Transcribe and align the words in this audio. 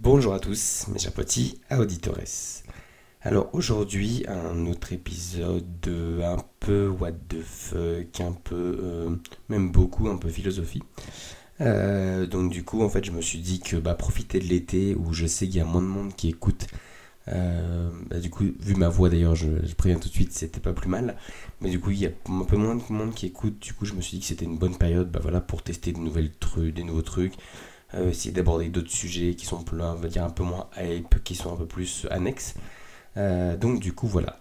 Bonjour 0.00 0.34
à 0.34 0.40
tous, 0.40 0.86
mes 0.92 0.98
chers 0.98 1.12
petits 1.12 1.60
auditores. 1.70 2.18
Alors 3.22 3.48
aujourd'hui, 3.54 4.24
un 4.28 4.66
autre 4.66 4.92
épisode 4.92 5.64
un 6.22 6.36
peu 6.60 6.88
what 6.88 7.12
the 7.28 7.40
fuck, 7.40 8.20
un 8.20 8.32
peu, 8.32 8.78
euh, 8.82 9.10
même 9.48 9.70
beaucoup, 9.70 10.08
un 10.08 10.16
peu 10.16 10.28
philosophie. 10.28 10.82
Euh, 11.60 12.26
donc 12.26 12.50
du 12.50 12.64
coup, 12.64 12.82
en 12.82 12.88
fait, 12.88 13.04
je 13.04 13.12
me 13.12 13.20
suis 13.20 13.38
dit 13.38 13.60
que 13.60 13.76
bah, 13.76 13.94
profiter 13.94 14.40
de 14.40 14.44
l'été 14.44 14.94
où 14.94 15.12
je 15.12 15.26
sais 15.26 15.46
qu'il 15.46 15.56
y 15.56 15.60
a 15.60 15.64
moins 15.64 15.82
de 15.82 15.86
monde 15.86 16.14
qui 16.14 16.28
écoute. 16.28 16.66
euh, 17.28 17.90
bah, 18.10 18.18
du 18.18 18.30
coup, 18.30 18.44
vu 18.60 18.74
ma 18.74 18.88
voix 18.88 19.08
d'ailleurs, 19.08 19.36
je, 19.36 19.46
préviens 19.76 19.98
tout 19.98 20.08
de 20.08 20.14
suite, 20.14 20.32
c'était 20.32 20.60
pas 20.60 20.72
plus 20.72 20.88
mal. 20.88 21.16
Mais 21.60 21.70
du 21.70 21.80
coup, 21.80 21.90
il 21.92 22.00
y 22.00 22.06
a 22.06 22.10
un 22.28 22.44
peu 22.44 22.56
moins 22.56 22.74
de 22.74 22.82
monde 22.90 23.14
qui 23.14 23.26
écoute. 23.26 23.60
Du 23.60 23.72
coup, 23.74 23.84
je 23.86 23.94
me 23.94 24.00
suis 24.00 24.16
dit 24.18 24.20
que 24.20 24.26
c'était 24.26 24.44
une 24.44 24.58
bonne 24.58 24.76
période, 24.76 25.10
bah, 25.10 25.20
voilà, 25.22 25.40
pour 25.40 25.62
tester 25.62 25.92
de 25.92 25.98
nouvelles 25.98 26.32
trucs, 26.32 26.74
des 26.74 26.84
nouveaux 26.84 27.02
trucs, 27.02 27.34
euh, 27.94 28.10
essayer 28.10 28.32
d'aborder 28.32 28.68
d'autres 28.68 28.90
sujets 28.90 29.34
qui 29.34 29.46
sont 29.46 29.62
plus, 29.62 29.80
on 29.80 29.94
va 29.94 30.08
dire 30.08 30.24
un 30.24 30.30
peu 30.30 30.42
moins 30.42 30.68
hype, 30.76 31.22
qui 31.22 31.34
sont 31.34 31.52
un 31.52 31.56
peu 31.56 31.66
plus 31.66 32.06
annexes. 32.10 32.54
Euh, 33.16 33.56
donc 33.56 33.80
du 33.80 33.92
coup, 33.92 34.06
voilà. 34.06 34.40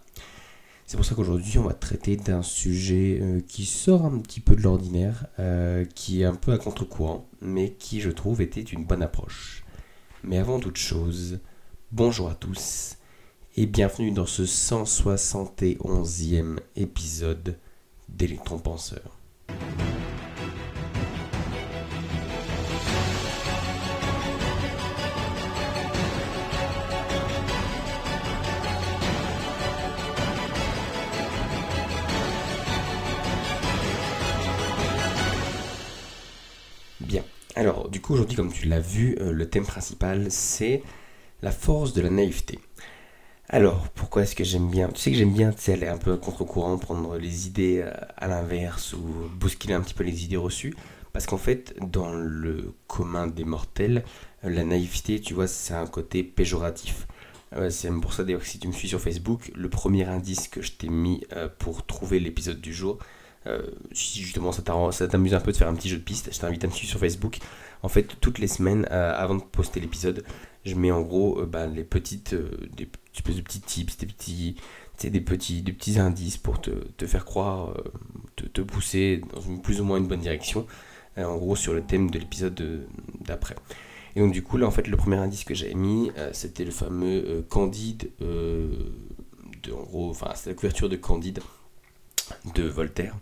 C'est 0.85 0.97
pour 0.97 1.05
ça 1.05 1.15
qu'aujourd'hui, 1.15 1.57
on 1.59 1.63
va 1.63 1.73
traiter 1.73 2.17
d'un 2.17 2.43
sujet 2.43 3.19
euh, 3.21 3.39
qui 3.47 3.65
sort 3.65 4.05
un 4.05 4.19
petit 4.19 4.39
peu 4.39 4.55
de 4.55 4.61
l'ordinaire, 4.61 5.27
qui 5.95 6.21
est 6.21 6.25
un 6.25 6.35
peu 6.35 6.51
à 6.51 6.57
contre-courant, 6.57 7.27
mais 7.41 7.73
qui, 7.73 8.01
je 8.01 8.09
trouve, 8.09 8.41
était 8.41 8.61
une 8.61 8.85
bonne 8.85 9.01
approche. 9.01 9.63
Mais 10.23 10.37
avant 10.37 10.59
toute 10.59 10.77
chose, 10.77 11.39
bonjour 11.91 12.29
à 12.29 12.35
tous, 12.35 12.97
et 13.55 13.65
bienvenue 13.65 14.11
dans 14.11 14.25
ce 14.25 14.43
171e 14.43 16.59
épisode 16.75 17.57
d'Electron 18.09 18.59
Penseur. 18.59 19.22
Alors, 37.55 37.89
du 37.89 38.01
coup, 38.01 38.13
aujourd'hui, 38.13 38.35
comme 38.35 38.51
tu 38.51 38.67
l'as 38.67 38.79
vu, 38.79 39.15
euh, 39.19 39.31
le 39.31 39.47
thème 39.49 39.65
principal, 39.65 40.31
c'est 40.31 40.81
la 41.41 41.51
force 41.51 41.93
de 41.93 42.01
la 42.01 42.09
naïveté. 42.09 42.59
Alors, 43.47 43.89
pourquoi 43.89 44.23
est-ce 44.23 44.35
que 44.35 44.43
j'aime 44.43 44.69
bien 44.69 44.89
Tu 44.89 44.99
sais 45.01 45.11
que 45.11 45.17
j'aime 45.17 45.33
bien 45.33 45.51
aller 45.67 45.87
un 45.87 45.97
peu 45.97 46.17
contre-courant, 46.17 46.77
prendre 46.79 47.17
les 47.17 47.45
idées 47.47 47.81
euh, 47.83 47.93
à 48.17 48.27
l'inverse 48.27 48.93
ou 48.93 49.29
bousculer 49.39 49.75
un 49.75 49.81
petit 49.81 49.93
peu 49.93 50.03
les 50.03 50.25
idées 50.25 50.37
reçues? 50.37 50.75
Parce 51.11 51.27
qu'en 51.27 51.37
fait, 51.37 51.75
dans 51.79 52.11
le 52.11 52.73
commun 52.87 53.27
des 53.27 53.43
mortels, 53.43 54.03
la 54.41 54.63
naïveté, 54.63 55.21
tu 55.21 55.35
vois, 55.35 55.47
c'est 55.47 55.75
un 55.75 55.85
côté 55.85 56.23
péjoratif. 56.23 57.05
C'est 57.69 57.87
même 57.87 58.01
pour 58.01 58.13
ça 58.13 58.23
d'ailleurs 58.23 58.41
que 58.41 58.47
si 58.47 58.57
tu 58.57 58.67
me 58.67 58.73
suis 58.73 58.87
sur 58.87 58.99
Facebook, 58.99 59.51
le 59.53 59.69
premier 59.69 60.05
indice 60.05 60.47
que 60.47 60.63
je 60.63 60.71
t'ai 60.71 60.89
mis 60.89 61.23
euh, 61.33 61.47
pour 61.59 61.85
trouver 61.85 62.19
l'épisode 62.19 62.59
du 62.59 62.73
jour, 62.73 62.97
euh, 63.47 63.61
si 63.91 64.21
justement 64.21 64.51
ça 64.51 64.61
t'amuse 65.07 65.33
un 65.33 65.39
peu 65.39 65.51
de 65.51 65.57
faire 65.57 65.67
un 65.67 65.75
petit 65.75 65.89
jeu 65.89 65.97
de 65.97 66.03
piste, 66.03 66.29
je 66.33 66.39
t'invite 66.39 66.63
à 66.63 66.67
me 66.67 66.71
suivre 66.71 66.89
sur 66.89 66.99
Facebook. 66.99 67.39
En 67.83 67.89
fait, 67.89 68.15
toutes 68.21 68.39
les 68.39 68.47
semaines, 68.47 68.87
euh, 68.91 69.13
avant 69.15 69.35
de 69.35 69.43
poster 69.43 69.81
l'épisode, 69.81 70.23
je 70.65 70.73
mets 70.75 70.91
en 70.91 71.01
gros 71.01 71.41
euh, 71.41 71.45
bah, 71.45 71.67
les 71.67 71.83
petites, 71.83 72.33
euh, 72.33 72.49
des 72.75 72.85
petits 72.85 73.59
tips, 73.59 73.97
des 73.97 74.05
petits, 74.05 74.55
des 75.01 75.19
petits, 75.19 75.61
des 75.61 75.73
petits 75.73 75.99
indices 75.99 76.37
pour 76.37 76.61
te, 76.61 76.71
faire 77.05 77.25
croire, 77.25 77.75
te, 78.37 78.61
pousser 78.61 79.21
dans 79.33 79.41
une 79.41 79.61
plus 79.61 79.81
ou 79.81 79.83
moins 79.83 79.97
une 79.97 80.07
bonne 80.07 80.21
direction. 80.21 80.65
en 81.17 81.35
gros, 81.35 81.57
sur 81.57 81.73
le 81.73 81.81
thème 81.81 82.09
de 82.09 82.19
l'épisode 82.19 82.55
de- 82.55 82.87
d'après. 83.19 83.55
Et 84.15 84.21
donc 84.21 84.31
du 84.31 84.43
coup, 84.43 84.57
là, 84.57 84.65
en 84.65 84.71
fait, 84.71 84.87
le 84.87 84.95
premier 84.95 85.17
indice 85.17 85.43
que 85.43 85.53
j'avais 85.53 85.73
mis, 85.73 86.09
c'était 86.31 86.63
le 86.63 86.71
fameux 86.71 87.45
Candide, 87.49 88.09
de, 88.21 89.73
en 89.73 89.83
gros, 89.83 90.09
enfin, 90.09 90.31
c'est 90.35 90.51
la 90.51 90.55
couverture 90.55 90.87
de 90.87 90.95
Candide 90.95 91.39
de 92.55 92.63
Voltaire. 92.63 93.15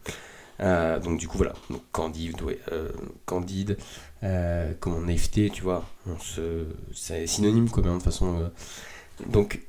Euh, 0.61 0.99
donc 0.99 1.17
du 1.19 1.27
coup, 1.27 1.37
voilà, 1.37 1.53
donc 1.69 1.81
Candide, 1.91 2.41
ouais, 2.43 2.59
euh, 2.71 2.89
Candide, 3.25 3.77
euh, 4.23 4.73
comme 4.79 4.93
en 4.93 5.01
naïveté, 5.01 5.49
tu 5.49 5.63
vois, 5.63 5.85
on 6.05 6.19
se, 6.19 6.65
c'est 6.93 7.25
synonyme 7.25 7.69
commun 7.69 7.97
de 7.97 8.03
façon. 8.03 8.51
donc, 9.27 9.59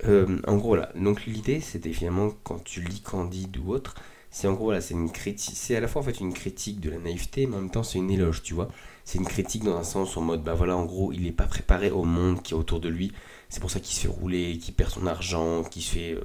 en 0.47 0.57
gros, 0.57 0.69
voilà, 0.69 0.91
donc 0.95 1.25
l'idée, 1.27 1.61
c'était 1.61 1.93
finalement 1.93 2.31
quand 2.45 2.63
tu 2.63 2.83
lis 2.83 3.01
Candide 3.01 3.57
ou 3.59 3.73
autre, 3.73 3.95
c'est 4.31 4.49
en 4.49 4.53
gros, 4.53 4.65
voilà, 4.65 4.81
c'est 4.81 4.95
une 4.95 5.11
critique, 5.11 5.57
c'est 5.57 5.77
à 5.77 5.81
la 5.81 5.89
fois 5.89 6.03
en 6.03 6.05
fait 6.05 6.21
une 6.21 6.35
critique 6.35 6.81
de 6.81 6.91
la 6.91 6.99
naïveté, 6.99 7.47
mais 7.47 7.57
en 7.57 7.61
même 7.61 7.71
temps, 7.71 7.83
c'est 7.83 7.99
une 7.99 8.11
éloge, 8.11 8.43
tu 8.43 8.55
vois 8.55 8.69
c'est 9.05 9.19
une 9.19 9.27
critique 9.27 9.65
dans 9.65 9.77
un 9.77 9.83
sens 9.83 10.17
en 10.17 10.21
mode 10.21 10.45
bah 10.45 10.55
voilà 10.55 10.77
en 10.77 10.85
gros 10.85 11.13
il 11.13 11.23
n'est 11.23 11.33
pas 11.33 11.47
préparé 11.47 11.91
au 11.91 12.05
monde 12.05 12.41
qui 12.41 12.55
est 12.55 12.57
autour 12.57 12.79
de 12.79 12.89
lui 12.89 13.13
c'est 13.49 13.59
pour 13.59 13.69
ça 13.69 13.81
qu'il 13.81 13.97
se 13.97 14.03
fait 14.03 14.09
rouler 14.09 14.59
qu'il 14.59 14.75
perd 14.75 14.91
son 14.91 15.09
argent 15.09 15.65
qu'il 15.65 15.83
se 15.83 15.95
fait 15.95 16.17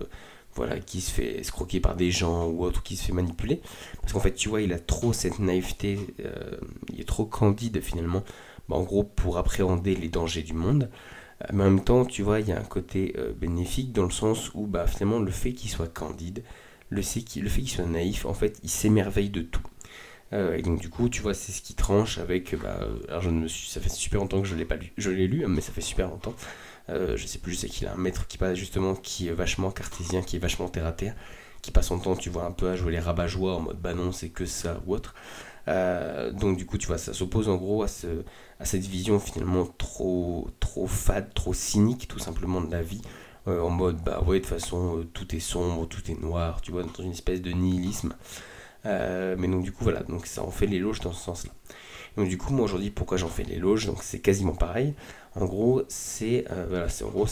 voilà 0.58 0.80
qui 0.80 1.02
se 1.02 1.12
fait 1.12 1.40
escroquer 1.40 1.80
par 1.80 1.96
des 1.96 2.12
gens 2.12 2.48
ou 2.48 2.64
autre 2.66 2.84
qui 2.84 2.98
se 2.98 3.06
fait 3.06 3.14
manipuler 3.14 3.62
parce 4.02 4.14
qu'en 4.14 4.20
fait 4.20 4.34
tu 4.36 4.50
vois 4.50 4.62
il 4.62 4.74
a 4.74 4.80
trop 4.80 5.14
cette 5.14 5.40
naïveté 5.40 6.00
euh, 6.26 6.58
il 6.94 7.02
est 7.02 7.08
trop 7.08 7.26
candide 7.26 7.82
finalement 7.82 8.24
bah, 8.70 8.76
en 8.78 8.84
gros 8.84 9.04
pour 9.04 9.38
appréhender 9.38 9.96
les 9.96 10.10
dangers 10.10 10.44
du 10.44 10.54
monde 10.54 10.90
Euh, 11.44 11.48
mais 11.54 11.64
en 11.66 11.72
même 11.72 11.84
temps 11.84 12.06
tu 12.06 12.24
vois 12.24 12.40
il 12.42 12.48
y 12.50 12.54
a 12.54 12.60
un 12.60 12.64
côté 12.78 13.14
euh, 13.18 13.34
bénéfique 13.34 13.94
dans 13.94 14.06
le 14.06 14.12
sens 14.12 14.52
où 14.56 14.68
bah 14.68 14.88
finalement 14.88 15.20
le 15.20 15.32
fait 15.32 15.54
qu'il 15.54 15.70
soit 15.72 15.88
candide 15.94 16.44
le, 16.90 17.02
fait 17.04 17.22
qu'il- 17.22 17.50
soit 17.70 17.86
naïf 17.86 18.26
en 18.26 18.34
fait 18.34 18.60
il 18.64 18.70
s'émerveille 18.70 19.30
de 19.30 19.42
tout 19.44 19.62
et 20.34 20.62
donc 20.62 20.80
du 20.82 20.90
coup, 20.90 21.08
tu 21.10 21.22
vois, 21.22 21.34
c'est 21.34 21.52
ce 21.52 21.62
qui 21.62 21.74
tranche 21.74 22.18
avec. 22.18 22.56
Bah, 22.62 22.80
alors 23.08 23.22
je 23.22 23.30
ne 23.30 23.40
me 23.40 23.48
suis, 23.48 23.70
ça 23.70 23.80
fait 23.80 23.90
super 23.90 24.20
longtemps 24.20 24.42
que 24.42 24.48
je 24.48 24.56
l'ai 24.56 24.66
pas 24.66 24.76
lu, 24.76 24.92
je 24.98 25.10
l'ai 25.10 25.28
lu, 25.28 25.46
mais 25.48 25.62
ça 25.62 25.72
fait 25.72 25.82
super 25.82 26.10
longtemps. 26.10 26.36
Euh, 26.90 27.18
je 27.18 27.28
sais 27.28 27.40
plus, 27.40 27.60
je 27.60 27.68
qu'il 27.68 27.88
a 27.88 27.94
un 27.94 27.98
maître 27.98 28.28
qui 28.28 28.38
passe 28.38 28.56
justement, 28.58 28.96
qui 28.96 29.28
est 29.28 29.34
vachement 29.34 29.72
cartésien, 29.72 30.22
qui 30.22 30.38
est 30.38 30.40
vachement 30.40 30.70
terre 30.70 30.86
à 30.86 30.94
terre, 30.94 31.16
qui 31.62 31.72
passe 31.72 31.88
son 31.88 32.00
temps, 32.00 32.16
tu 32.16 32.30
vois, 32.30 32.46
un 32.46 32.52
peu 32.52 32.70
à 32.70 32.76
jouer 32.76 32.92
les 32.94 33.00
rabat-joie 33.00 33.56
en 33.56 33.60
mode 33.60 33.80
bah 33.82 33.94
non, 33.94 34.12
c'est 34.12 34.30
que 34.30 34.46
ça 34.46 34.82
ou 34.86 34.94
autre. 34.96 35.14
Euh, 35.68 36.32
donc 36.32 36.58
du 36.58 36.66
coup, 36.66 36.78
tu 36.78 36.88
vois, 36.88 36.98
ça 36.98 37.14
s'oppose 37.14 37.50
en 37.50 37.58
gros 37.58 37.84
à, 37.84 37.88
ce, 37.88 38.24
à 38.60 38.66
cette 38.66 38.86
vision 38.86 39.20
finalement 39.20 39.66
trop, 39.78 40.50
trop 40.60 40.88
fade, 40.88 41.34
trop 41.34 41.54
cynique 41.54 42.08
tout 42.08 42.20
simplement 42.20 42.62
de 42.62 42.72
la 42.72 42.82
vie. 42.82 43.02
Euh, 43.48 43.62
en 43.62 43.70
mode 43.70 43.98
bah 44.04 44.22
ouais, 44.26 44.40
de 44.40 44.46
toute 44.46 44.54
façon, 44.54 45.06
tout 45.14 45.36
est 45.36 45.40
sombre, 45.40 45.88
tout 45.88 46.10
est 46.10 46.20
noir, 46.20 46.62
tu 46.62 46.72
vois, 46.72 46.84
dans 46.84 47.04
une 47.04 47.12
espèce 47.12 47.42
de 47.42 47.52
nihilisme. 47.52 48.14
Mais 48.86 49.48
donc 49.50 49.64
du 49.64 49.74
coup 49.74 49.84
voilà, 49.84 50.04
donc 50.04 50.26
ça 50.28 50.44
en 50.44 50.52
fait 50.52 50.66
l'éloge 50.66 51.02
dans 51.02 51.12
ce 51.12 51.22
sens-là. 51.22 51.52
Donc 52.16 52.30
du 52.30 52.38
coup 52.38 52.54
moi 52.54 52.64
aujourd'hui 52.64 52.90
pourquoi 52.90 53.18
j'en 53.18 53.28
fais 53.28 53.44
l'éloge? 53.44 53.86
Donc 53.86 53.98
c'est 54.02 54.20
quasiment 54.20 54.56
pareil. 54.56 54.94
En 55.40 55.46
gros 55.46 55.84
c'est 55.88 56.46
euh, 56.52 56.66
voilà, 56.70 56.88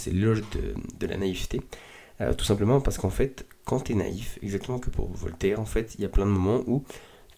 l'éloge 0.08 0.44
de, 0.52 0.74
de 1.00 1.08
la 1.08 1.18
naïveté. 1.18 1.62
Euh, 2.22 2.34
tout 2.34 2.46
simplement 2.46 2.80
parce 2.80 2.98
qu'en 2.98 3.10
fait 3.10 3.46
quand 3.66 3.82
tu 3.82 3.94
es 3.94 3.96
naïf, 3.96 4.40
exactement 4.42 4.80
que 4.80 4.90
pour 4.90 5.10
Voltaire 5.12 5.60
en 5.60 5.66
fait, 5.66 5.96
il 5.96 6.02
y 6.02 6.06
a 6.06 6.10
plein 6.10 6.26
de 6.26 6.32
moments 6.32 6.62
où 6.68 6.84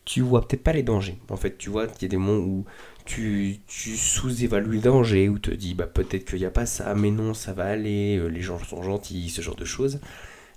tu 0.06 0.22
vois 0.22 0.48
peut-être 0.48 0.64
pas 0.64 0.74
les 0.74 0.84
dangers. 0.84 1.18
En 1.30 1.38
fait 1.38 1.58
tu 1.58 1.70
vois 1.70 1.88
il 2.00 2.02
y 2.02 2.06
a 2.06 2.10
des 2.10 2.18
moments 2.18 2.44
où 2.44 2.66
tu, 3.06 3.58
tu 3.68 3.96
sous-évalues 3.96 4.74
les 4.74 4.80
dangers, 4.82 5.30
où 5.30 5.40
te 5.40 5.52
dis 5.52 5.74
bah 5.74 5.88
peut-être 5.88 6.26
qu'il 6.26 6.40
n'y 6.40 6.46
a 6.46 6.52
pas 6.52 6.66
ça, 6.66 6.94
mais 6.96 7.12
non 7.12 7.34
ça 7.34 7.54
va 7.54 7.66
aller, 7.66 8.18
euh, 8.18 8.28
les 8.28 8.42
gens 8.42 8.60
sont 8.60 8.84
gentils, 8.84 9.30
ce 9.30 9.42
genre 9.42 9.56
de 9.56 9.66
choses. 9.66 10.00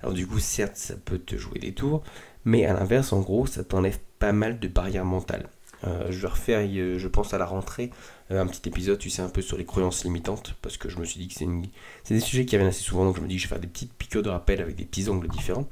Alors 0.02 0.14
du 0.14 0.26
coup 0.26 0.38
certes 0.38 0.76
ça 0.76 0.94
peut 0.96 1.18
te 1.18 1.36
jouer 1.36 1.58
des 1.58 1.72
tours, 1.72 2.02
mais 2.44 2.64
à 2.64 2.72
l'inverse, 2.74 3.12
en 3.12 3.20
gros, 3.20 3.46
ça 3.46 3.64
t'enlève 3.64 3.98
pas 4.18 4.32
mal 4.32 4.58
de 4.58 4.68
barrières 4.68 5.04
mentales. 5.04 5.48
Euh, 5.84 6.06
je 6.10 6.18
vais 6.20 6.28
refaire, 6.28 6.60
je 6.62 7.08
pense 7.08 7.32
à 7.32 7.38
la 7.38 7.46
rentrée, 7.46 7.90
euh, 8.30 8.40
un 8.40 8.46
petit 8.46 8.68
épisode, 8.68 8.98
tu 8.98 9.10
sais, 9.10 9.22
un 9.22 9.28
peu 9.28 9.42
sur 9.42 9.56
les 9.56 9.64
croyances 9.64 10.04
limitantes, 10.04 10.54
parce 10.62 10.76
que 10.76 10.88
je 10.88 10.98
me 10.98 11.04
suis 11.04 11.18
dit 11.18 11.28
que 11.28 11.34
c'est 11.34 12.14
des 12.14 12.20
sujets 12.20 12.44
qui 12.44 12.56
reviennent 12.56 12.70
assez 12.70 12.82
souvent, 12.82 13.04
donc 13.04 13.16
je 13.16 13.22
me 13.22 13.28
dis 13.28 13.36
que 13.36 13.42
je 13.42 13.46
vais 13.46 13.54
faire 13.54 13.60
des 13.60 13.66
petites 13.66 13.94
piqûres 13.94 14.22
de 14.22 14.28
rappel 14.28 14.60
avec 14.60 14.76
des 14.76 14.84
petits 14.84 15.08
angles 15.08 15.28
différents. 15.28 15.66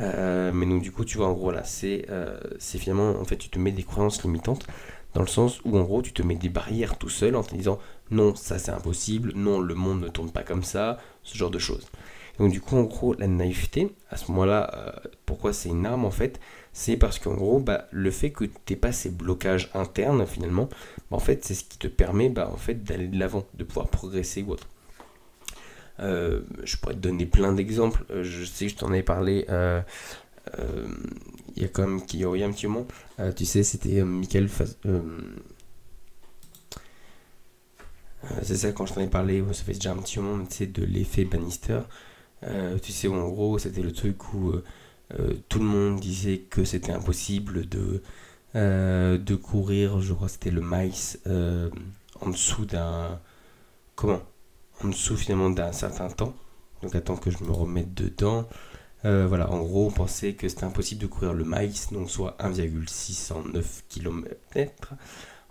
Euh, 0.00 0.50
mais 0.52 0.66
donc 0.66 0.82
du 0.82 0.90
coup, 0.90 1.04
tu 1.04 1.18
vois, 1.18 1.28
en 1.28 1.32
gros, 1.34 1.52
là, 1.52 1.62
c'est 1.64 2.06
finalement, 2.58 3.10
en 3.10 3.24
fait, 3.24 3.36
tu 3.36 3.48
te 3.48 3.58
mets 3.58 3.72
des 3.72 3.84
croyances 3.84 4.22
limitantes, 4.24 4.66
dans 5.14 5.20
le 5.20 5.28
sens 5.28 5.60
où, 5.64 5.78
en 5.78 5.82
gros, 5.82 6.02
tu 6.02 6.12
te 6.12 6.22
mets 6.22 6.34
des 6.34 6.48
barrières 6.48 6.98
tout 6.98 7.08
seul 7.08 7.36
en 7.36 7.44
te 7.44 7.54
disant, 7.54 7.78
non, 8.10 8.34
ça 8.34 8.58
c'est 8.58 8.72
impossible, 8.72 9.32
non, 9.36 9.60
le 9.60 9.74
monde 9.74 10.00
ne 10.00 10.08
tourne 10.08 10.32
pas 10.32 10.42
comme 10.42 10.64
ça, 10.64 10.98
ce 11.22 11.38
genre 11.38 11.50
de 11.50 11.60
choses. 11.60 11.86
Donc 12.38 12.50
du 12.50 12.60
coup, 12.60 12.76
en 12.76 12.82
gros, 12.82 13.14
la 13.14 13.28
naïveté, 13.28 13.94
à 14.10 14.16
ce 14.16 14.32
moment-là, 14.32 15.00
pourquoi 15.24 15.52
c'est 15.52 15.68
une 15.68 15.86
arme 15.86 16.04
en 16.04 16.10
fait 16.10 16.40
C'est 16.74 16.96
parce 16.98 17.18
qu'en 17.20 17.34
gros, 17.34 17.60
bah, 17.60 17.86
le 17.92 18.10
fait 18.10 18.30
que 18.32 18.44
tu 18.66 18.76
pas 18.76 18.92
ces 18.92 19.10
blocages 19.10 19.70
internes 19.74 20.26
finalement, 20.26 20.68
bah, 21.10 21.16
en 21.16 21.20
fait, 21.20 21.44
c'est 21.44 21.54
ce 21.54 21.64
qui 21.64 21.78
te 21.78 21.86
permet 21.88 22.28
bah, 22.28 22.50
en 22.52 22.56
fait, 22.58 22.84
d'aller 22.84 23.08
de 23.08 23.18
l'avant, 23.18 23.46
de 23.54 23.64
pouvoir 23.64 23.88
progresser 23.88 24.42
ou 24.42 24.52
autre. 24.52 24.68
Euh, 26.00 26.42
je 26.64 26.76
pourrais 26.76 26.94
te 26.94 26.98
donner 27.00 27.26
plein 27.26 27.52
d'exemples. 27.52 28.04
Euh, 28.10 28.24
je 28.24 28.44
sais 28.44 28.66
que 28.66 28.72
je 28.72 28.76
t'en 28.76 28.92
ai 28.92 29.02
parlé. 29.02 29.46
euh, 29.48 29.80
il 31.56 31.62
y 31.62 31.64
a 31.64 31.68
quand 31.68 31.86
même 31.86 32.00
y 32.10 32.24
a 32.24 32.46
un 32.46 32.52
petit 32.52 32.66
moment. 32.66 32.86
Tu 33.36 33.44
sais, 33.46 33.62
c'était 33.62 34.02
Michael. 34.02 34.48
Faz- 34.48 34.76
c'est 38.42 38.56
ça 38.56 38.72
quand 38.72 38.86
je 38.86 38.94
t'en 38.94 39.00
ai 39.00 39.06
parlé. 39.08 39.42
Ça 39.52 39.64
fait 39.64 39.74
déjà 39.74 39.92
un 39.92 39.96
petit 39.98 40.18
moment. 40.18 40.44
De 40.44 40.84
l'effet 40.84 41.24
Bannister. 41.24 41.80
Tu 42.82 42.92
sais, 42.92 43.08
en 43.08 43.28
gros, 43.28 43.58
c'était 43.58 43.82
le 43.82 43.92
truc 43.92 44.34
où 44.34 44.52
euh, 45.12 45.34
tout 45.48 45.58
le 45.58 45.64
monde 45.64 46.00
disait 46.00 46.38
que 46.38 46.64
c'était 46.64 46.92
impossible 46.92 47.68
de, 47.68 48.02
euh, 48.56 49.18
de 49.18 49.34
courir, 49.34 50.00
je 50.00 50.12
crois 50.12 50.28
c'était 50.28 50.50
le 50.50 50.60
maïs, 50.60 51.20
euh, 51.26 51.70
en 52.20 52.30
dessous 52.30 52.64
d'un. 52.64 53.20
Comment? 53.94 54.22
En 54.82 54.88
dessous 54.88 55.16
finalement 55.16 55.50
d'un 55.50 55.72
certain 55.72 56.08
temps. 56.08 56.34
Donc 56.82 56.94
attends 56.94 57.16
que 57.16 57.30
je 57.30 57.42
me 57.44 57.52
remette 57.52 57.94
dedans. 57.94 58.48
Voilà, 59.04 59.50
en 59.50 59.60
gros, 59.60 59.88
on 59.88 59.90
pensait 59.90 60.32
que 60.32 60.48
c'était 60.48 60.64
impossible 60.64 61.02
de 61.02 61.06
courir 61.06 61.34
le 61.34 61.44
maïs, 61.44 61.92
donc 61.92 62.10
soit 62.10 62.36
1,609 62.38 63.84
km 63.90 64.94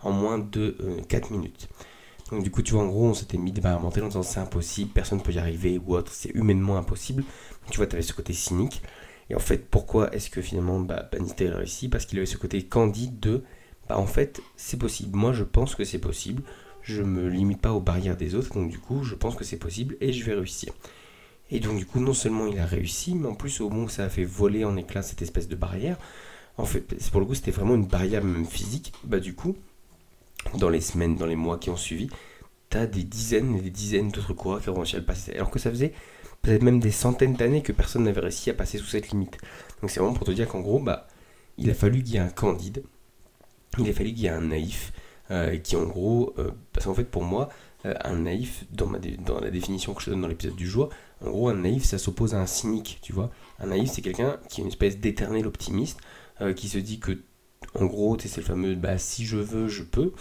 en 0.03 0.11
moins 0.11 0.39
de 0.39 0.75
4 1.07 1.31
euh, 1.31 1.35
minutes. 1.35 1.69
Donc 2.31 2.43
du 2.43 2.51
coup, 2.51 2.61
tu 2.61 2.73
vois, 2.73 2.83
en 2.83 2.87
gros, 2.87 3.07
on 3.07 3.13
s'était 3.13 3.37
mis 3.37 3.51
des 3.51 3.61
barrières 3.61 3.81
mentales 3.81 4.03
en 4.03 4.07
disant 4.07 4.23
c'est 4.23 4.39
impossible, 4.39 4.91
personne 4.91 5.19
ne 5.19 5.23
peut 5.23 5.33
y 5.33 5.39
arriver 5.39 5.79
ou 5.85 5.95
autre, 5.95 6.11
c'est 6.11 6.29
humainement 6.29 6.77
impossible. 6.77 7.23
tu 7.69 7.77
vois, 7.77 7.87
tu 7.87 7.95
avais 7.95 8.03
ce 8.03 8.13
côté 8.13 8.33
cynique. 8.33 8.81
Et 9.29 9.35
en 9.35 9.39
fait, 9.39 9.69
pourquoi 9.69 10.13
est-ce 10.13 10.29
que 10.29 10.41
finalement 10.41 10.79
bah, 10.79 11.07
Bannister 11.11 11.49
a 11.49 11.57
réussi 11.57 11.89
Parce 11.89 12.05
qu'il 12.05 12.17
avait 12.17 12.25
ce 12.25 12.37
côté 12.37 12.63
candide 12.63 13.19
de 13.19 13.43
bah 13.89 13.97
en 13.97 14.05
fait, 14.05 14.41
c'est 14.55 14.77
possible. 14.77 15.17
Moi, 15.17 15.33
je 15.33 15.43
pense 15.43 15.75
que 15.75 15.83
c'est 15.83 15.99
possible. 15.99 16.43
Je 16.81 17.01
me 17.01 17.27
limite 17.29 17.61
pas 17.61 17.73
aux 17.73 17.79
barrières 17.79 18.17
des 18.17 18.35
autres, 18.35 18.53
donc 18.53 18.69
du 18.69 18.79
coup, 18.79 19.03
je 19.03 19.15
pense 19.15 19.35
que 19.35 19.43
c'est 19.43 19.57
possible 19.57 19.95
et 20.01 20.11
je 20.11 20.23
vais 20.25 20.33
réussir. 20.33 20.73
Et 21.51 21.59
donc 21.59 21.77
du 21.77 21.85
coup, 21.85 21.99
non 21.99 22.13
seulement 22.13 22.47
il 22.47 22.59
a 22.59 22.65
réussi, 22.65 23.15
mais 23.15 23.27
en 23.27 23.35
plus 23.35 23.61
au 23.61 23.69
moment 23.69 23.85
où 23.85 23.89
ça 23.89 24.05
a 24.05 24.09
fait 24.09 24.25
voler 24.25 24.65
en 24.65 24.75
éclats 24.75 25.01
cette 25.01 25.21
espèce 25.21 25.47
de 25.47 25.55
barrière, 25.55 25.97
en 26.57 26.65
fait, 26.65 26.81
pour 27.11 27.19
le 27.19 27.25
coup, 27.25 27.35
c'était 27.35 27.51
vraiment 27.51 27.75
une 27.75 27.87
barrière 27.87 28.23
même 28.23 28.45
physique. 28.45 28.93
Bah 29.03 29.19
du 29.19 29.33
coup, 29.33 29.55
dans 30.57 30.69
les 30.69 30.81
semaines, 30.81 31.15
dans 31.15 31.25
les 31.25 31.35
mois 31.35 31.57
qui 31.57 31.69
ont 31.69 31.77
suivi, 31.77 32.09
t'as 32.69 32.85
des 32.85 33.03
dizaines 33.03 33.55
et 33.55 33.61
des 33.61 33.69
dizaines 33.69 34.09
d'autres 34.09 34.33
coureurs 34.33 34.61
qui 34.61 34.69
ont 34.69 34.75
réussi 34.75 34.95
à 34.95 34.99
le. 34.99 35.05
Alors 35.35 35.51
que 35.51 35.59
ça 35.59 35.69
faisait 35.69 35.93
peut-être 36.43 36.61
même 36.61 36.79
des 36.79 36.91
centaines 36.91 37.33
d'années 37.33 37.63
que 37.63 37.71
personne 37.71 38.03
n'avait 38.03 38.21
réussi 38.21 38.51
à 38.51 38.53
passer 38.53 38.77
sous 38.77 38.85
cette 38.85 39.09
limite. 39.09 39.37
Donc 39.81 39.89
c'est 39.89 39.99
vraiment 39.99 40.13
pour 40.13 40.27
te 40.27 40.31
dire 40.31 40.47
qu'en 40.47 40.59
gros, 40.59 40.79
bah, 40.79 41.07
il 41.57 41.71
a 41.71 41.73
fallu 41.73 42.03
qu'il 42.03 42.13
y 42.13 42.17
ait 42.17 42.19
un 42.19 42.29
candide, 42.29 42.83
il 43.79 43.89
a 43.89 43.93
fallu 43.93 44.09
qu'il 44.13 44.23
y 44.23 44.25
ait 44.27 44.29
un 44.29 44.41
naïf, 44.41 44.91
euh, 45.31 45.57
qui 45.57 45.75
en 45.77 45.85
gros, 45.85 46.33
euh, 46.37 46.51
parce 46.73 46.85
qu'en 46.85 46.93
fait 46.93 47.05
pour 47.05 47.23
moi, 47.23 47.49
euh, 47.85 47.93
un 48.03 48.17
naïf, 48.17 48.65
dans, 48.71 48.91
la 48.91 49.49
définition 49.49 49.93
que 49.93 50.03
je 50.03 50.09
donne 50.09 50.21
dans 50.21 50.27
l'épisode 50.27 50.55
du 50.55 50.67
jour, 50.67 50.89
en 51.25 51.29
gros, 51.31 51.47
un 51.47 51.55
naïf, 51.55 51.85
ça 51.85 51.97
s'oppose 51.97 52.33
à 52.33 52.41
un 52.41 52.45
cynique, 52.45 52.99
tu 53.01 53.13
vois. 53.13 53.31
Un 53.59 53.67
naïf, 53.67 53.89
c'est 53.91 54.01
quelqu'un 54.01 54.37
qui 54.49 54.59
est 54.59 54.63
une 54.63 54.69
espèce 54.69 54.99
d'éternel 54.99 55.47
optimiste, 55.47 55.99
qui 56.57 56.67
se 56.67 56.77
dit 56.77 56.99
que, 56.99 57.19
en 57.75 57.85
gros, 57.85 58.17
c'est 58.19 58.35
le 58.35 58.43
fameux 58.43 58.75
bah, 58.75 58.97
si 58.97 59.25
je 59.25 59.37
veux, 59.37 59.69
je 59.69 59.83
peux. 59.83 60.11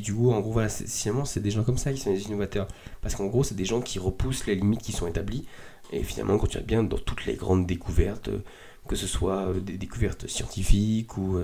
Du 0.00 0.14
coup, 0.14 0.32
en 0.32 0.40
gros, 0.40 0.52
voilà, 0.52 0.68
finalement, 0.68 1.24
c'est 1.24 1.40
des 1.40 1.50
gens 1.50 1.64
comme 1.64 1.78
ça 1.78 1.92
qui 1.92 2.00
sont 2.00 2.12
des 2.12 2.22
innovateurs. 2.24 2.68
Parce 3.00 3.14
qu'en 3.14 3.26
gros, 3.26 3.44
c'est 3.44 3.54
des 3.54 3.64
gens 3.64 3.80
qui 3.80 3.98
repoussent 3.98 4.46
les 4.46 4.54
limites 4.54 4.82
qui 4.82 4.92
sont 4.92 5.06
établies. 5.06 5.44
Et 5.92 6.02
finalement, 6.02 6.38
quand 6.38 6.46
tu 6.46 6.58
vas 6.58 6.64
bien 6.64 6.82
dans 6.82 6.98
toutes 6.98 7.26
les 7.26 7.34
grandes 7.34 7.66
découvertes, 7.66 8.30
que 8.88 8.96
ce 8.96 9.06
soit 9.06 9.52
des 9.60 9.76
découvertes 9.76 10.26
scientifiques 10.26 11.16
ou 11.18 11.38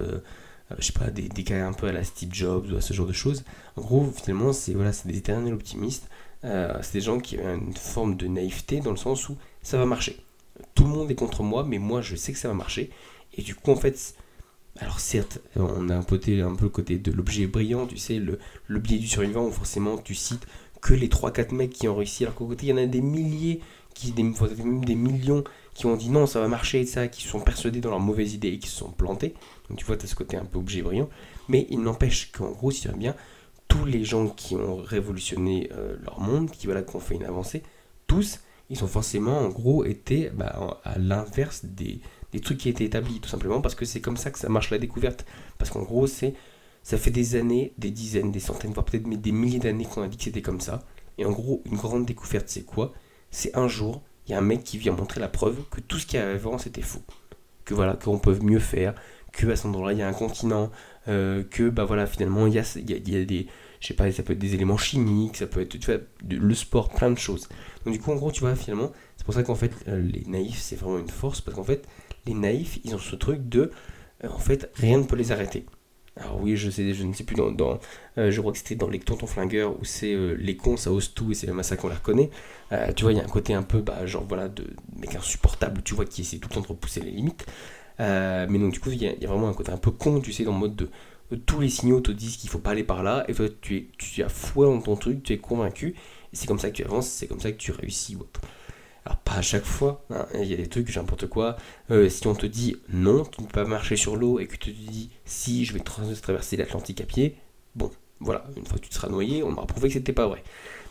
je 0.79 0.85
sais 0.85 0.93
pas, 0.93 1.11
des, 1.11 1.29
des, 1.29 1.55
un 1.55 1.73
peu 1.73 1.87
à 1.87 1.93
la 1.93 2.05
Steve 2.05 2.31
Jobs 2.33 2.71
ou 2.73 2.77
à 2.77 2.81
ce 2.81 2.93
genre 2.95 3.07
de 3.07 3.13
choses. 3.13 3.45
En 3.77 3.83
gros, 3.83 4.11
finalement, 4.11 4.53
c'est 4.53 4.73
voilà, 4.73 4.93
des 5.05 5.17
éternels 5.19 5.55
optimistes 5.55 6.09
euh, 6.45 6.79
c'est 6.83 6.95
des 6.95 7.01
gens 7.01 7.19
qui 7.19 7.39
ont 7.39 7.55
une 7.55 7.75
forme 7.75 8.17
de 8.17 8.27
naïveté 8.27 8.81
dans 8.81 8.91
le 8.91 8.97
sens 8.97 9.29
où 9.29 9.37
ça 9.63 9.79
va 9.79 9.87
marcher. 9.87 10.17
Tout 10.75 10.85
le 10.85 10.91
monde 10.91 11.11
est 11.11 11.15
contre 11.15 11.43
moi, 11.43 11.65
mais 11.65 11.79
moi 11.79 12.01
je 12.01 12.17
sais 12.17 12.33
que 12.33 12.39
ça 12.39 12.49
va 12.49 12.55
marcher. 12.55 12.91
Et 13.35 13.43
du 13.43 13.55
coup, 13.55 13.71
en 13.71 13.77
fait, 13.77 14.15
alors 14.79 15.01
certes, 15.01 15.41
on 15.57 15.89
a 15.89 15.97
un, 15.97 16.03
peu, 16.03 16.17
un 16.17 16.55
peu 16.55 16.65
le 16.65 16.69
côté 16.69 16.99
de 16.99 17.11
l'objet 17.11 17.47
brillant, 17.47 17.87
tu 17.87 17.97
sais, 17.97 18.19
le, 18.19 18.39
le 18.67 18.79
biais 18.79 18.99
du 18.99 19.09
survivant 19.09 19.47
où 19.47 19.51
forcément 19.51 19.99
tu 19.99 20.15
cites 20.15 20.47
que 20.81 20.95
les 20.95 21.09
3-4 21.09 21.55
mecs 21.55 21.71
qui 21.71 21.89
ont 21.89 21.97
réussi, 21.97 22.25
alors 22.25 22.37
qu'au 22.37 22.47
côté 22.47 22.67
il 22.67 22.69
y 22.71 22.73
en 22.73 22.77
a 22.77 22.87
des 22.87 23.01
milliers, 23.01 23.61
qui, 23.95 24.13
des, 24.13 24.23
même 24.23 24.85
des 24.85 24.95
millions 24.95 25.43
qui 25.75 25.87
ont 25.87 25.97
dit 25.97 26.11
non, 26.11 26.27
ça 26.27 26.41
va 26.41 26.49
marcher 26.49 26.81
et 26.81 26.87
ça, 26.87 27.09
qui 27.09 27.23
se 27.23 27.29
sont 27.29 27.41
persuadés 27.41 27.81
dans 27.81 27.91
leur 27.91 28.01
mauvaise 28.01 28.35
idée 28.35 28.49
et 28.49 28.59
qui 28.59 28.69
se 28.69 28.77
sont 28.77 28.91
plantés. 28.91 29.35
Donc 29.69 29.79
tu 29.79 29.85
vois, 29.85 29.97
tu 29.97 30.05
as 30.05 30.09
ce 30.09 30.15
côté 30.15 30.37
un 30.37 30.45
peu 30.45 30.59
objet 30.59 30.83
brillant. 30.83 31.09
Mais 31.49 31.67
il 31.71 31.81
n'empêche 31.81 32.31
qu'en 32.31 32.51
gros, 32.51 32.71
si 32.71 32.83
tu 32.83 32.89
bien, 32.97 33.15
tous 33.67 33.85
les 33.85 34.05
gens 34.05 34.29
qui 34.29 34.55
ont 34.55 34.77
révolutionné 34.77 35.71
euh, 35.73 35.97
leur 36.03 36.21
monde, 36.21 36.51
qui, 36.51 36.67
voilà, 36.67 36.83
qui 36.83 36.95
ont 36.97 37.01
fait 37.01 37.17
une 37.17 37.25
avancée, 37.25 37.63
tous, 38.07 38.41
ils 38.71 38.83
ont 38.85 38.89
forcément, 38.89 39.39
en 39.39 39.49
gros, 39.49 39.85
été 39.85 40.31
bah, 40.31 40.81
à 40.85 40.99
l'inverse 40.99 41.65
des, 41.65 42.01
trucs 42.41 42.59
qui 42.59 42.69
étaient 42.69 42.85
établis, 42.85 43.21
tout 43.21 43.29
simplement 43.29 43.61
parce 43.61 43.75
que 43.75 43.85
c'est 43.85 44.01
comme 44.01 44.17
ça 44.17 44.31
que 44.31 44.39
ça 44.39 44.49
marche 44.49 44.71
la 44.71 44.79
découverte. 44.79 45.25
Parce 45.59 45.71
qu'en 45.71 45.83
gros, 45.83 46.07
c'est 46.07 46.35
ça 46.83 46.97
fait 46.97 47.11
des 47.11 47.37
années, 47.37 47.73
des 47.79 47.91
dizaines, 47.91 48.33
des 48.33 48.41
centaines, 48.41 48.73
voire 48.73 48.87
peut-être 48.87 49.09
des 49.09 49.33
milliers 49.33 49.59
d'années 49.59 49.85
qu'on 49.85 50.03
a 50.03 50.09
dit 50.09 50.17
que 50.17 50.25
c'était 50.25 50.43
comme 50.43 50.61
ça. 50.61 50.81
Et 51.19 51.25
en 51.25 51.33
gros, 51.33 51.63
une 51.67 51.77
grande 51.77 52.07
découverte, 52.07 52.49
c'est 52.49 52.65
quoi? 52.65 52.93
C'est 53.31 53.55
un 53.57 53.69
jour, 53.69 54.03
il 54.27 54.33
y 54.33 54.35
a 54.35 54.39
un 54.39 54.43
mec 54.43 54.65
qui 54.65 54.79
vient 54.79 54.93
montrer 54.93 55.21
la 55.21 55.29
preuve 55.29 55.57
que 55.71 55.81
tout 55.81 55.99
ce 55.99 56.07
qu'il 56.07 56.19
y 56.19 56.23
avait 56.23 56.35
avant, 56.35 56.59
c'était 56.59 56.83
faux. 56.83 57.03
Que 57.65 57.75
voilà, 57.75 57.95
qu'on 57.95 58.19
peut 58.19 58.39
mieux 58.41 58.59
faire, 58.61 58.95
que 59.33 59.47
à 59.49 59.57
cet 59.57 59.67
endroit-là, 59.67 59.93
il 59.93 59.99
y 59.99 60.03
a 60.03 60.09
un 60.09 60.13
continent, 60.13 60.71
euh, 61.09 61.43
que 61.51 61.69
bah 61.69 61.85
voilà, 61.85 62.07
finalement, 62.07 62.47
il 62.47 62.55
y 62.55 62.59
a, 62.59 62.79
y, 62.79 63.17
a, 63.17 63.25
des, 63.25 63.47
je 63.81 63.87
sais 63.87 63.95
pas, 63.95 64.11
ça 64.11 64.23
peut 64.23 64.33
être 64.33 64.39
des 64.39 64.55
éléments 64.55 64.79
chimiques, 64.79 65.37
ça 65.37 65.47
peut 65.47 65.61
être, 65.61 65.77
le 66.29 66.55
sport, 66.55 66.89
plein 66.91 67.11
de 67.11 67.19
choses. 67.19 67.49
Donc 67.85 67.95
du 67.95 68.01
coup, 68.01 68.13
en 68.13 68.17
gros, 68.17 68.33
tu 68.33 68.41
vois, 68.41 68.55
finalement, 68.55 68.93
c'est 69.17 69.25
pour 69.25 69.35
ça 69.35 69.43
qu'en 69.43 69.55
fait, 69.55 69.73
euh, 69.89 70.01
les 70.01 70.25
naïfs, 70.27 70.61
c'est 70.61 70.77
vraiment 70.77 70.99
une 70.99 71.09
force, 71.09 71.41
parce 71.41 71.57
qu'en 71.57 71.65
fait, 71.65 71.87
les 72.27 72.35
naïfs, 72.35 72.79
ils 72.85 72.95
ont 72.95 72.99
ce 72.99 73.17
truc 73.17 73.49
de, 73.49 73.71
euh, 74.25 74.29
en 74.29 74.39
fait, 74.39 74.71
rien 74.75 74.99
ne 74.99 75.05
peut 75.05 75.17
les 75.17 75.33
arrêter. 75.33 75.67
Alors 76.17 76.41
oui, 76.41 76.57
je 76.57 76.69
sais, 76.69 76.95
je 76.95 77.05
ne 77.05 77.13
sais 77.13 77.23
plus 77.23 77.37
dans, 77.37 77.53
dans 77.53 77.79
je 78.17 78.41
crois 78.41 78.51
que 78.51 78.59
c'était 78.59 78.75
dans 78.75 78.89
les 78.89 78.99
tontons 78.99 79.29
flingueurs 79.29 79.79
où 79.79 79.85
c'est 79.85 80.17
les 80.37 80.57
cons, 80.57 80.77
ça 80.77 80.91
ose 80.91 81.15
tout 81.15 81.31
et 81.31 81.35
c'est 81.35 81.47
même 81.47 81.61
à 81.61 81.63
ça 81.63 81.77
qu'on 81.77 81.87
les 81.87 81.95
reconnaît. 81.95 82.31
tu 82.97 83.05
vois, 83.05 83.13
il 83.13 83.19
y 83.19 83.21
a 83.21 83.25
un 83.25 83.29
côté 83.29 83.55
un 83.55 83.63
peu, 83.63 83.83
bah, 83.83 84.05
genre 84.05 84.25
voilà, 84.25 84.49
de 84.49 84.65
mec 84.97 85.15
insupportable, 85.15 85.81
tu 85.85 85.95
vois, 85.95 86.07
qui 86.07 86.23
essaie 86.23 86.39
tout 86.39 86.49
le 86.49 86.55
temps 86.57 86.61
de 86.61 86.67
repousser 86.67 87.03
les 87.03 87.13
limites. 87.13 87.47
Euh, 88.01 88.47
mais 88.49 88.59
donc 88.59 88.73
du 88.73 88.81
coup, 88.81 88.91
il 88.91 89.03
y, 89.03 89.07
a 89.07 89.29
vraiment 89.29 89.49
un 89.49 89.55
côté 89.55 89.73
un 89.73 89.77
peu 89.77 89.91
con, 89.91 90.21
tu 90.21 90.33
sais, 90.33 90.45
dans 90.45 90.53
le 90.53 90.59
mode 90.59 90.77
de, 90.77 90.89
tous 91.47 91.61
les 91.61 91.69
signaux 91.69 92.01
te 92.01 92.13
disent 92.13 92.37
qu'il 92.37 92.49
faut 92.49 92.59
pas 92.59 92.71
aller 92.71 92.85
par 92.85 93.03
là, 93.03 93.25
et 93.29 93.35
toi 93.35 93.47
tu, 93.61 93.77
es, 93.77 93.87
tu 93.99 94.23
as 94.23 94.29
foi 94.29 94.67
dans 94.67 94.81
ton 94.81 94.97
truc, 94.97 95.23
tu 95.23 95.33
es 95.33 95.39
convaincu, 95.39 95.89
et 95.89 96.37
c'est 96.37 96.47
comme 96.47 96.59
ça 96.59 96.71
que 96.71 96.77
tu 96.77 96.85
avances, 96.85 97.09
c'est 97.09 97.27
comme 97.27 97.41
ça 97.41 97.53
que 97.53 97.57
tu 97.57 97.73
réussis 97.73 98.17
ou 98.17 98.21
autre. 98.21 98.41
Alors 99.09 99.21
pas 99.21 99.37
à 99.37 99.43
chaque 99.43 99.65
fois, 99.65 100.05
hein, 100.11 100.27
il 100.35 100.45
y 100.45 100.53
a 100.53 100.59
des 100.59 100.67
trucs, 100.67 100.95
n'importe 100.95 101.29
quoi. 101.29 101.57
Euh, 101.91 102.11
si 102.11 102.27
on 102.27 102.35
te 102.35 102.45
dit 102.45 102.77
non, 102.91 103.25
tu 103.25 103.41
ne 103.41 103.47
peux 103.47 103.53
pas 103.53 103.65
marcher 103.65 103.97
sur 103.97 104.17
l'eau, 104.17 104.39
et 104.39 104.47
que 104.47 104.57
tu 104.57 104.75
te 104.75 104.91
dis 104.91 105.09
si 105.25 105.65
je 105.65 105.73
vais 105.73 105.81
traverser 105.81 106.59
l'Atlantique 106.59 107.01
à 107.01 107.05
pied, 107.05 107.37
bon, 107.75 107.91
voilà, 108.21 108.45
une 108.55 108.67
fois 108.67 108.77
que 108.77 108.83
tu 108.83 108.91
te 108.91 108.95
seras 108.95 109.09
noyé, 109.09 109.43
on 109.43 109.51
m'aura 109.51 109.67
prouvé 109.67 109.89
que 109.89 109.95
c'était 109.95 110.13
pas 110.13 110.27
vrai. 110.27 110.45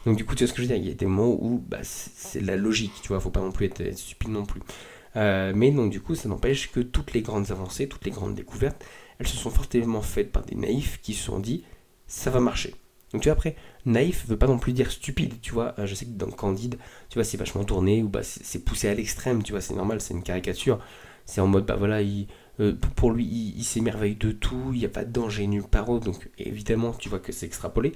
Donc 0.07 0.17
du 0.17 0.25
coup, 0.25 0.33
tu 0.33 0.43
vois 0.43 0.47
ce 0.49 0.53
que 0.53 0.63
je 0.63 0.67
veux 0.67 0.73
dire, 0.73 0.83
il 0.83 0.89
y 0.89 0.91
a 0.91 0.95
des 0.95 1.05
moments 1.05 1.37
où 1.39 1.63
bah, 1.67 1.77
c'est 1.83 2.41
la 2.41 2.55
logique, 2.55 2.93
tu 3.03 3.09
vois, 3.09 3.19
faut 3.19 3.29
pas 3.29 3.39
non 3.41 3.51
plus 3.51 3.67
être 3.67 3.95
stupide 3.95 4.31
non 4.31 4.47
plus. 4.47 4.61
Euh, 5.15 5.53
mais 5.55 5.69
donc 5.69 5.91
du 5.91 6.01
coup, 6.01 6.15
ça 6.15 6.27
n'empêche 6.27 6.71
que 6.71 6.79
toutes 6.79 7.13
les 7.13 7.21
grandes 7.21 7.51
avancées, 7.51 7.87
toutes 7.87 8.05
les 8.05 8.11
grandes 8.11 8.33
découvertes, 8.33 8.83
elles 9.19 9.27
se 9.27 9.37
sont 9.37 9.51
fortement 9.51 10.01
faites 10.01 10.31
par 10.31 10.43
des 10.43 10.55
naïfs 10.55 10.99
qui 11.03 11.13
se 11.13 11.23
sont 11.23 11.39
dit 11.39 11.65
ça 12.07 12.31
va 12.31 12.39
marcher. 12.39 12.73
Donc 13.13 13.21
tu 13.21 13.29
vois 13.29 13.33
après, 13.33 13.55
naïf 13.85 14.25
veut 14.27 14.37
pas 14.37 14.47
non 14.47 14.59
plus 14.59 14.73
dire 14.73 14.91
stupide, 14.91 15.39
tu 15.41 15.53
vois. 15.53 15.73
Euh, 15.79 15.85
je 15.85 15.95
sais 15.95 16.05
que 16.05 16.11
dans 16.11 16.29
Candide, 16.29 16.77
tu 17.09 17.15
vois, 17.15 17.23
c'est 17.23 17.37
vachement 17.37 17.63
tourné 17.63 18.03
ou 18.03 18.09
bah 18.09 18.23
c'est 18.23 18.63
poussé 18.63 18.89
à 18.89 18.93
l'extrême, 18.93 19.43
tu 19.43 19.53
vois, 19.53 19.61
c'est 19.61 19.75
normal, 19.75 20.01
c'est 20.01 20.13
une 20.13 20.23
caricature. 20.23 20.79
C'est 21.25 21.41
en 21.41 21.47
mode 21.47 21.65
bah 21.65 21.75
voilà, 21.77 22.01
il, 22.01 22.27
euh, 22.59 22.73
pour 22.95 23.11
lui, 23.11 23.25
il, 23.25 23.63
s'émerveille 23.63 24.15
de 24.15 24.31
tout, 24.31 24.71
il 24.73 24.79
n'y 24.79 24.85
a 24.85 24.89
pas 24.89 25.05
de 25.05 25.11
danger 25.11 25.47
nulle 25.47 25.63
part. 25.63 25.87
Donc 25.99 26.29
évidemment, 26.37 26.93
tu 26.93 27.09
vois 27.09 27.19
que 27.19 27.31
c'est 27.31 27.45
extrapolé. 27.45 27.93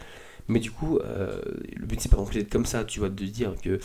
Mais 0.47 0.59
du 0.59 0.71
coup, 0.71 0.99
le 0.99 1.85
but 1.85 2.01
c'est 2.01 2.09
pas 2.09 2.17
non 2.17 2.25
plus 2.25 2.39
d'être 2.39 2.51
comme 2.51 2.65
ça, 2.65 2.83
tu 2.83 2.99
vois, 2.99 3.09
de 3.09 3.25
dire 3.25 3.53
que 3.61 3.79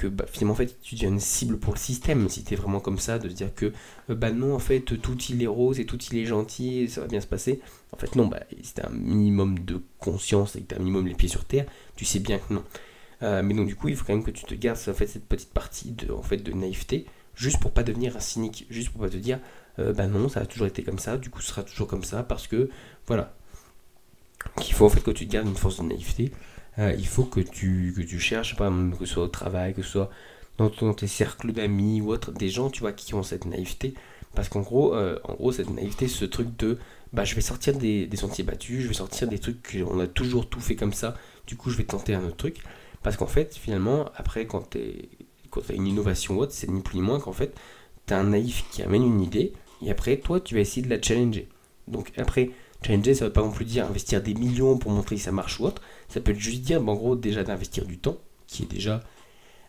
que 0.00 0.06
bah, 0.06 0.24
finalement 0.26 0.54
en 0.54 0.56
fait 0.56 0.80
tu 0.80 0.94
deviens 0.94 1.10
une 1.10 1.20
cible 1.20 1.58
pour 1.58 1.74
le 1.74 1.78
système. 1.78 2.26
Si 2.30 2.42
tu 2.42 2.54
es 2.54 2.56
vraiment 2.56 2.80
comme 2.80 2.98
ça 2.98 3.18
de 3.18 3.28
se 3.28 3.34
dire 3.34 3.54
que 3.54 3.66
euh, 4.08 4.14
bah 4.14 4.32
non 4.32 4.54
en 4.54 4.58
fait 4.58 4.80
tout 4.80 5.18
il 5.28 5.42
est 5.42 5.46
rose 5.46 5.78
et 5.78 5.84
tout 5.84 5.98
il 6.10 6.16
est 6.18 6.24
gentil 6.24 6.88
ça 6.88 7.02
va 7.02 7.06
bien 7.06 7.20
se 7.20 7.26
passer. 7.26 7.60
En 7.92 7.98
fait 7.98 8.16
non 8.16 8.26
bah 8.26 8.40
si 8.62 8.72
t'as 8.72 8.88
un 8.88 8.92
minimum 8.92 9.58
de 9.58 9.82
conscience 9.98 10.56
et 10.56 10.62
que 10.62 10.68
t'as 10.68 10.76
un 10.76 10.78
minimum 10.78 11.06
les 11.06 11.14
pieds 11.14 11.28
sur 11.28 11.44
terre 11.44 11.66
tu 11.96 12.06
sais 12.06 12.18
bien 12.18 12.38
que 12.38 12.54
non. 12.54 12.64
Euh, 13.22 13.42
mais 13.42 13.52
donc 13.52 13.66
du 13.66 13.76
coup 13.76 13.88
il 13.88 13.96
faut 13.96 14.06
quand 14.06 14.14
même 14.14 14.24
que 14.24 14.30
tu 14.30 14.44
te 14.44 14.54
gardes 14.54 14.78
en 14.88 14.94
fait 14.94 15.06
cette 15.06 15.26
petite 15.26 15.52
partie 15.52 15.90
de, 15.90 16.10
en 16.10 16.22
fait, 16.22 16.38
de 16.38 16.52
naïveté 16.52 17.04
juste 17.34 17.60
pour 17.60 17.72
pas 17.72 17.82
devenir 17.82 18.16
un 18.16 18.20
cynique 18.20 18.66
juste 18.70 18.88
pour 18.88 19.02
pas 19.02 19.10
te 19.10 19.18
dire 19.18 19.38
euh, 19.78 19.92
bah 19.92 20.06
non 20.06 20.30
ça 20.30 20.40
a 20.40 20.46
toujours 20.46 20.66
été 20.66 20.82
comme 20.82 20.98
ça 20.98 21.18
du 21.18 21.28
coup 21.28 21.42
ce 21.42 21.48
sera 21.48 21.62
toujours 21.62 21.88
comme 21.88 22.04
ça 22.04 22.22
parce 22.22 22.46
que 22.46 22.70
voilà. 23.06 23.34
Qu'il 24.56 24.74
faut 24.74 24.86
en 24.86 24.88
fait 24.88 25.02
que 25.02 25.10
tu 25.10 25.26
te 25.28 25.32
gardes 25.32 25.48
une 25.48 25.54
force 25.54 25.76
de 25.76 25.82
naïveté 25.82 26.32
euh, 26.78 26.94
il 26.96 27.06
faut 27.06 27.24
que 27.24 27.40
tu, 27.40 27.92
que 27.96 28.02
tu 28.02 28.18
cherches, 28.18 28.56
pas, 28.56 28.70
que 28.98 29.06
ce 29.06 29.14
soit 29.14 29.24
au 29.24 29.28
travail, 29.28 29.74
que 29.74 29.82
ce 29.82 29.90
soit 29.90 30.10
dans, 30.58 30.94
tes 30.94 31.06
cercles 31.06 31.52
d'amis 31.52 32.00
ou 32.00 32.12
autre, 32.12 32.32
des 32.32 32.48
gens, 32.48 32.70
tu 32.70 32.80
vois, 32.80 32.92
qui 32.92 33.14
ont 33.14 33.22
cette 33.22 33.46
naïveté. 33.46 33.94
Parce 34.34 34.48
qu'en 34.48 34.60
gros, 34.60 34.94
euh, 34.94 35.18
en 35.24 35.34
gros, 35.34 35.52
cette 35.52 35.70
naïveté, 35.70 36.06
ce 36.06 36.24
truc 36.24 36.56
de, 36.58 36.78
bah, 37.12 37.24
je 37.24 37.34
vais 37.34 37.40
sortir 37.40 37.76
des, 37.76 38.08
sentiers 38.14 38.44
battus, 38.44 38.82
je 38.82 38.88
vais 38.88 38.94
sortir 38.94 39.26
des 39.28 39.38
trucs 39.38 39.78
on 39.88 39.98
a 39.98 40.06
toujours 40.06 40.48
tout 40.48 40.60
fait 40.60 40.76
comme 40.76 40.92
ça, 40.92 41.16
du 41.46 41.56
coup, 41.56 41.70
je 41.70 41.76
vais 41.76 41.84
tenter 41.84 42.14
un 42.14 42.24
autre 42.24 42.36
truc. 42.36 42.58
Parce 43.02 43.16
qu'en 43.16 43.26
fait, 43.26 43.56
finalement, 43.56 44.06
après, 44.16 44.46
quand 44.46 44.70
tu 44.70 44.78
as 45.68 45.72
une 45.72 45.86
innovation 45.86 46.36
ou 46.36 46.40
autre, 46.40 46.52
c'est 46.52 46.68
ni 46.68 46.82
plus 46.82 46.96
ni 46.96 47.02
moins 47.02 47.18
qu'en 47.18 47.32
fait, 47.32 47.54
tu 48.06 48.14
as 48.14 48.18
un 48.18 48.24
naïf 48.24 48.64
qui 48.70 48.82
amène 48.82 49.04
une 49.04 49.20
idée, 49.20 49.52
et 49.82 49.90
après, 49.90 50.18
toi, 50.18 50.40
tu 50.40 50.54
vas 50.54 50.60
essayer 50.60 50.82
de 50.82 50.90
la 50.90 51.00
challenger. 51.00 51.48
Donc 51.88 52.12
après, 52.18 52.50
challenger, 52.84 53.14
ça 53.14 53.24
ne 53.24 53.28
veut 53.30 53.32
pas 53.32 53.42
non 53.42 53.50
plus 53.50 53.64
dire 53.64 53.86
investir 53.86 54.22
des 54.22 54.34
millions 54.34 54.76
pour 54.76 54.92
montrer 54.92 55.16
que 55.16 55.22
ça 55.22 55.32
marche 55.32 55.58
ou 55.58 55.64
autre, 55.64 55.82
ça 56.10 56.20
peut 56.20 56.34
juste 56.34 56.62
dire, 56.62 56.80
en 56.86 56.94
gros, 56.94 57.16
déjà 57.16 57.42
d'investir 57.42 57.86
du 57.86 57.98
temps, 57.98 58.18
qui 58.46 58.64
est 58.64 58.70
déjà 58.70 59.00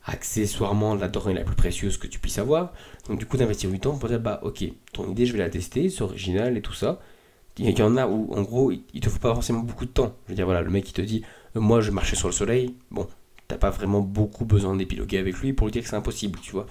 accessoirement 0.05 0.95
la 0.95 1.07
denrée 1.07 1.33
la 1.33 1.43
plus 1.43 1.55
précieuse 1.55 1.97
que 1.97 2.07
tu 2.07 2.19
puisses 2.19 2.39
avoir. 2.39 2.73
Donc 3.07 3.19
du 3.19 3.27
coup 3.27 3.37
d'investir 3.37 3.69
du 3.69 3.79
temps 3.79 3.95
pour 3.97 4.09
dire 4.09 4.19
bah 4.19 4.39
ok, 4.41 4.63
ton 4.93 5.11
idée 5.11 5.27
je 5.27 5.33
vais 5.33 5.37
la 5.37 5.49
tester, 5.49 5.89
c'est 5.89 6.01
original 6.01 6.57
et 6.57 6.61
tout 6.61 6.73
ça. 6.73 6.99
Il 7.59 7.77
y 7.77 7.83
en 7.83 7.97
a 7.97 8.07
où 8.07 8.33
en 8.33 8.41
gros 8.41 8.71
il 8.71 8.99
te 8.99 9.09
faut 9.09 9.19
pas 9.19 9.31
forcément 9.33 9.59
beaucoup 9.59 9.85
de 9.85 9.91
temps. 9.91 10.15
Je 10.25 10.31
veux 10.31 10.35
dire 10.35 10.45
voilà, 10.45 10.61
le 10.61 10.71
mec 10.71 10.85
qui 10.85 10.93
te 10.93 11.01
dit 11.01 11.23
moi, 11.55 11.81
je 11.81 11.91
marchais 11.91 12.15
sur 12.15 12.27
le 12.27 12.33
soleil. 12.33 12.75
Bon, 12.91 13.07
t'as 13.47 13.57
pas 13.57 13.69
vraiment 13.69 13.99
beaucoup 14.01 14.45
besoin 14.45 14.75
d'épiloguer 14.75 15.17
avec 15.17 15.35
lui 15.37 15.53
pour 15.53 15.67
lui 15.67 15.71
dire 15.71 15.83
que 15.83 15.89
c'est 15.89 15.95
impossible, 15.95 16.39
tu 16.41 16.51
vois. 16.51 16.65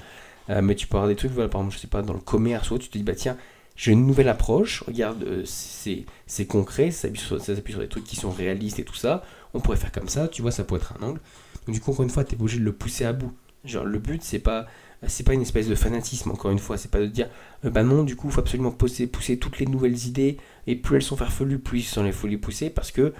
Euh, 0.48 0.62
mais 0.62 0.74
tu 0.74 0.86
peux 0.86 0.96
avoir 0.96 1.08
des 1.08 1.16
trucs, 1.16 1.32
voilà, 1.32 1.48
par 1.48 1.60
exemple, 1.60 1.76
je 1.76 1.80
sais 1.80 1.86
pas, 1.86 2.02
dans 2.02 2.14
le 2.14 2.20
commerce 2.20 2.70
ou 2.70 2.78
tu 2.78 2.88
te 2.88 2.96
dis, 2.96 3.04
bah 3.04 3.14
tiens, 3.14 3.36
j'ai 3.76 3.92
une 3.92 4.06
nouvelle 4.06 4.28
approche, 4.28 4.82
regarde, 4.82 5.22
euh, 5.22 5.42
c'est 5.44 6.46
concret, 6.46 6.90
ça 6.90 7.08
s'appuie, 7.08 7.72
sur, 7.72 7.80
des 7.80 7.88
trucs 7.88 8.04
qui 8.04 8.16
sont 8.16 8.30
réalistes 8.30 8.78
et 8.78 8.84
tout 8.84 8.94
ça, 8.94 9.22
on 9.54 9.61
pourrait 9.61 9.76
faire 9.76 9.92
comme 9.92 10.09
ça, 10.09 10.28
tu 10.28 10.42
vois, 10.42 10.50
ça 10.50 10.64
pourrait 10.64 10.80
être 10.80 10.95
un 11.00 11.07
angle. 11.07 11.21
Du 11.69 11.80
coup, 11.80 11.90
encore 11.92 12.04
une 12.04 12.11
fois, 12.11 12.25
tu 12.25 12.35
es 12.35 12.40
obligé 12.40 12.59
de 12.59 12.64
le 12.64 12.73
pousser 12.73 13.04
à 13.04 13.12
bout. 13.12 13.33
Genre, 13.64 13.85
le 13.85 13.99
but, 13.99 14.23
c'est 14.23 14.38
pas 14.38 14.66
c'est 15.07 15.25
pas 15.25 15.33
une 15.33 15.40
espèce 15.40 15.66
de 15.66 15.75
fanatisme, 15.75 16.30
encore 16.30 16.50
une 16.50 16.59
fois, 16.59 16.76
c'est 16.76 16.90
pas 16.90 17.00
de 17.00 17.07
dire, 17.07 17.30
euh, 17.64 17.71
bah 17.71 17.83
non, 17.83 18.02
du 18.02 18.16
coup, 18.16 18.28
il 18.28 18.33
faut 18.33 18.40
absolument 18.40 18.71
pousser, 18.71 19.07
pousser 19.07 19.38
toutes 19.38 19.59
les 19.59 19.64
nouvelles 19.64 20.07
idées, 20.07 20.37
et 20.66 20.76
plus 20.76 20.97
elles 20.97 21.02
sont 21.02 21.16
farfelues, 21.16 21.59
plus 21.59 21.97
il 21.97 22.12
faut 22.12 22.26
les 22.26 22.37
pousser, 22.37 22.69
parce 22.69 22.90
que, 22.90 23.14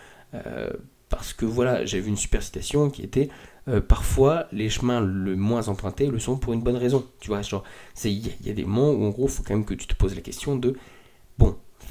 parce 1.09 1.33
que 1.33 1.47
voilà, 1.47 1.87
j'ai 1.87 2.01
vu 2.01 2.11
une 2.11 2.19
super 2.19 2.43
citation 2.43 2.91
qui 2.91 3.03
était, 3.03 3.31
euh, 3.69 3.81
parfois 3.81 4.47
les 4.53 4.71
chemins 4.71 5.01
le 5.01 5.37
moins 5.37 5.69
empruntés 5.69 6.07
le 6.07 6.19
sont 6.19 6.37
pour 6.37 6.55
une 6.55 6.63
bonne 6.63 6.77
raison. 6.77 7.07
Tu 7.21 7.29
vois, 7.29 7.43
genre, 7.43 7.65
il 8.05 8.47
y, 8.47 8.51
a 8.51 8.53
des 8.53 8.65
moments 8.65 8.91
où 8.91 9.05
en 9.05 9.11
gros, 9.11 9.29
faut 9.29 9.43
quand 9.43 9.55
même 9.55 9.65
que 9.65 9.75
tu 9.75 9.87
te 9.87 9.95
poses 9.95 10.15
la 10.15 10.23
question 10.23 10.57
de 10.57 10.77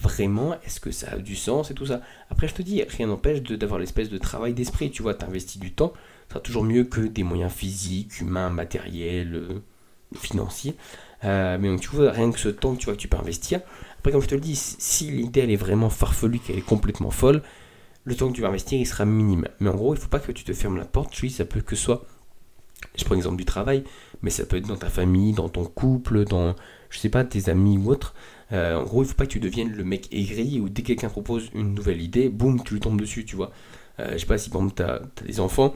vraiment, 0.02 0.56
est-ce 0.66 0.80
que 0.80 0.92
ça 0.92 1.12
a 1.12 1.18
du 1.18 1.36
sens 1.36 1.72
et 1.72 1.74
tout 1.74 1.86
ça? 1.88 2.02
Après, 2.30 2.48
je 2.48 2.54
te 2.54 2.62
dis, 2.62 2.82
rien 2.84 3.08
n'empêche 3.08 3.42
d'avoir 3.42 3.80
l'espèce 3.80 4.10
de 4.10 4.18
travail 4.18 4.54
d'esprit. 4.54 4.92
Tu 4.92 5.02
vois, 5.02 5.14
tu 5.14 5.26
investis 5.26 5.60
du 5.60 5.74
temps, 5.74 5.94
ça 6.28 6.34
sera 6.36 6.40
toujours 6.40 6.64
mieux 6.64 6.84
que 6.84 7.02
des 7.02 7.24
moyens 7.24 7.52
physiques, 7.52 8.20
humains, 8.22 8.50
matériels, 8.50 9.36
euh, 9.36 9.62
financiers. 10.16 10.76
Euh, 11.24 11.58
mais 11.60 11.68
donc, 11.68 11.82
tu 11.82 11.90
vois, 11.90 12.12
rien 12.12 12.32
que 12.32 12.40
ce 12.40 12.50
temps 12.50 12.76
tu 12.76 12.86
vois, 12.86 12.96
que 12.96 13.00
tu 13.00 13.08
peux 13.08 13.18
investir. 13.18 13.62
Après, 13.98 14.12
comme 14.12 14.22
je 14.22 14.28
te 14.28 14.36
le 14.36 14.42
dis, 14.42 14.56
si 14.56 15.12
l'idée 15.12 15.42
elle 15.42 15.52
est 15.52 15.58
vraiment 15.58 15.90
farfelue, 15.90 16.40
qu'elle 16.40 16.58
est 16.58 16.62
complètement 16.62 17.12
folle, 17.12 17.42
le 18.06 18.16
temps 18.16 18.30
que 18.30 18.36
tu 18.36 18.42
vas 18.42 18.48
investir, 18.48 18.80
il 18.80 18.86
sera 18.86 19.06
minime. 19.06 19.48
Mais 19.60 19.70
en 19.70 19.76
gros, 19.76 19.94
il 19.94 19.98
ne 19.98 20.02
faut 20.02 20.10
pas 20.10 20.20
que 20.20 20.32
tu 20.32 20.44
te 20.44 20.54
fermes 20.54 20.78
la 20.78 20.86
porte. 20.86 21.20
Oui, 21.22 21.30
ça 21.30 21.46
peut 21.46 21.62
que 21.62 21.76
soit, 21.76 22.06
je 22.96 23.04
prends 23.04 23.16
l'exemple 23.16 23.38
du 23.38 23.46
travail, 23.46 23.84
mais 24.22 24.30
ça 24.30 24.46
peut 24.46 24.58
être 24.58 24.68
dans 24.68 24.78
ta 24.78 24.90
famille, 24.90 25.34
dans 25.34 25.50
ton 25.50 25.66
couple, 25.66 26.24
dans, 26.24 26.56
je 26.90 27.00
sais 27.00 27.10
pas, 27.10 27.24
tes 27.24 27.50
amis 27.50 27.78
ou 27.78 27.92
autre. 27.92 28.14
Euh, 28.52 28.76
en 28.76 28.84
gros, 28.84 29.04
il 29.04 29.08
faut 29.08 29.16
pas 29.16 29.26
que 29.26 29.32
tu 29.32 29.40
deviennes 29.40 29.72
le 29.72 29.84
mec 29.84 30.08
aigri 30.12 30.60
où 30.60 30.70
dès 30.70 30.82
que 30.82 30.88
quelqu'un 30.88 31.10
propose 31.10 31.50
une 31.54 31.74
nouvelle 31.74 32.02
idée, 32.02 32.30
boum, 32.30 32.64
tu 32.64 32.74
lui 32.74 32.80
tombes 32.80 33.00
dessus, 33.00 33.26
tu 33.26 33.36
vois. 33.36 33.52
Euh, 34.00 34.14
je 34.14 34.18
sais 34.20 34.26
pas 34.26 34.38
si 34.38 34.50
par 34.50 34.62
exemple 34.62 34.76
tu 34.78 34.84
as, 34.84 35.02
des 35.26 35.40
enfants 35.40 35.76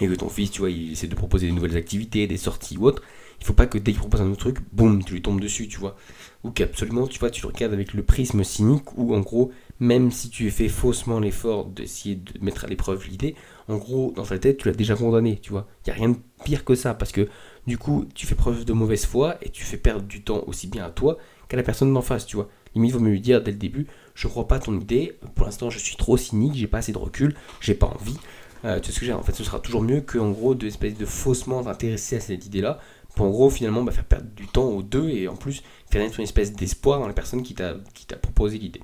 et 0.00 0.06
que 0.06 0.14
ton 0.14 0.28
fils, 0.28 0.50
tu 0.50 0.60
vois, 0.60 0.70
il 0.70 0.92
essaie 0.92 1.08
de 1.08 1.14
proposer 1.14 1.46
des 1.46 1.52
nouvelles 1.52 1.76
activités, 1.76 2.26
des 2.26 2.36
sorties 2.36 2.78
ou 2.78 2.86
autre. 2.86 3.02
Il 3.40 3.46
faut 3.46 3.52
pas 3.52 3.66
que 3.66 3.76
dès 3.76 3.90
qu'il 3.90 4.00
propose 4.00 4.20
un 4.20 4.30
autre 4.30 4.38
truc, 4.38 4.58
boum, 4.72 5.04
tu 5.04 5.14
lui 5.14 5.22
tombes 5.22 5.40
dessus, 5.40 5.66
tu 5.66 5.78
vois. 5.78 5.96
Ou 6.44 6.50
qu'absolument, 6.50 7.06
tu 7.08 7.18
vois, 7.18 7.30
tu 7.30 7.42
le 7.42 7.48
regardes 7.48 7.72
avec 7.72 7.92
le 7.92 8.02
prisme 8.02 8.44
cynique 8.44 8.96
où 8.96 9.14
en 9.14 9.20
gros, 9.20 9.50
même 9.80 10.10
si 10.12 10.30
tu 10.30 10.50
fais 10.50 10.68
faussement 10.68 11.18
l'effort 11.18 11.66
d'essayer 11.66 12.14
de 12.14 12.32
mettre 12.40 12.64
à 12.64 12.68
l'épreuve 12.68 13.06
l'idée, 13.08 13.34
en 13.68 13.76
gros, 13.76 14.12
dans 14.14 14.24
ta 14.24 14.38
tête, 14.38 14.58
tu 14.58 14.68
l'as 14.68 14.74
déjà 14.74 14.94
condamné, 14.94 15.38
tu 15.42 15.50
vois. 15.50 15.66
Il 15.84 15.90
n'y 15.90 15.92
a 15.92 15.96
rien 15.96 16.08
de 16.10 16.18
pire 16.44 16.64
que 16.64 16.76
ça, 16.76 16.94
parce 16.94 17.12
que 17.12 17.28
du 17.66 17.78
coup, 17.78 18.06
tu 18.14 18.26
fais 18.26 18.34
preuve 18.34 18.64
de 18.64 18.72
mauvaise 18.72 19.04
foi 19.04 19.36
et 19.42 19.50
tu 19.50 19.64
fais 19.64 19.76
perdre 19.76 20.06
du 20.06 20.22
temps 20.22 20.44
aussi 20.46 20.68
bien 20.68 20.84
à 20.84 20.90
toi 20.90 21.18
qu'à 21.52 21.58
la 21.58 21.62
personne 21.62 21.92
d'en 21.92 22.00
face, 22.00 22.24
tu 22.24 22.36
vois. 22.36 22.48
Limite, 22.74 22.92
vaut 22.92 23.00
mieux 23.00 23.10
lui 23.10 23.20
dire 23.20 23.42
dès 23.42 23.50
le 23.50 23.58
début, 23.58 23.86
je 24.14 24.26
crois 24.26 24.48
pas 24.48 24.58
ton 24.58 24.80
idée, 24.80 25.18
pour 25.34 25.44
l'instant, 25.44 25.68
je 25.68 25.78
suis 25.78 25.96
trop 25.96 26.16
cynique, 26.16 26.54
j'ai 26.54 26.66
pas 26.66 26.78
assez 26.78 26.92
de 26.92 26.98
recul, 26.98 27.34
j'ai 27.60 27.74
pas 27.74 27.88
envie. 27.88 28.16
Euh, 28.64 28.80
tu 28.80 28.86
sais 28.86 28.92
ce 28.92 29.00
que 29.00 29.06
j'ai 29.06 29.12
En 29.12 29.22
fait, 29.22 29.34
ce 29.34 29.44
sera 29.44 29.60
toujours 29.60 29.82
mieux 29.82 30.00
que, 30.00 30.18
en 30.18 30.30
gros, 30.30 30.54
de 30.54 30.66
espèce 30.66 30.96
de 30.96 31.04
faussement 31.04 31.62
t'intéresser 31.62 32.16
à 32.16 32.20
cette 32.20 32.46
idée-là, 32.46 32.78
pour 33.14 33.26
en 33.26 33.28
gros, 33.28 33.50
finalement, 33.50 33.82
bah, 33.82 33.92
faire 33.92 34.06
perdre 34.06 34.28
du 34.34 34.46
temps 34.46 34.64
aux 34.64 34.82
deux 34.82 35.10
et 35.10 35.28
en 35.28 35.36
plus, 35.36 35.62
faire 35.90 36.00
naître 36.00 36.18
une 36.18 36.24
espèce 36.24 36.54
d'espoir 36.54 37.00
dans 37.00 37.06
la 37.06 37.12
personne 37.12 37.42
qui 37.42 37.54
t'a 37.54 37.74
proposé 38.22 38.56
l'idée. 38.56 38.80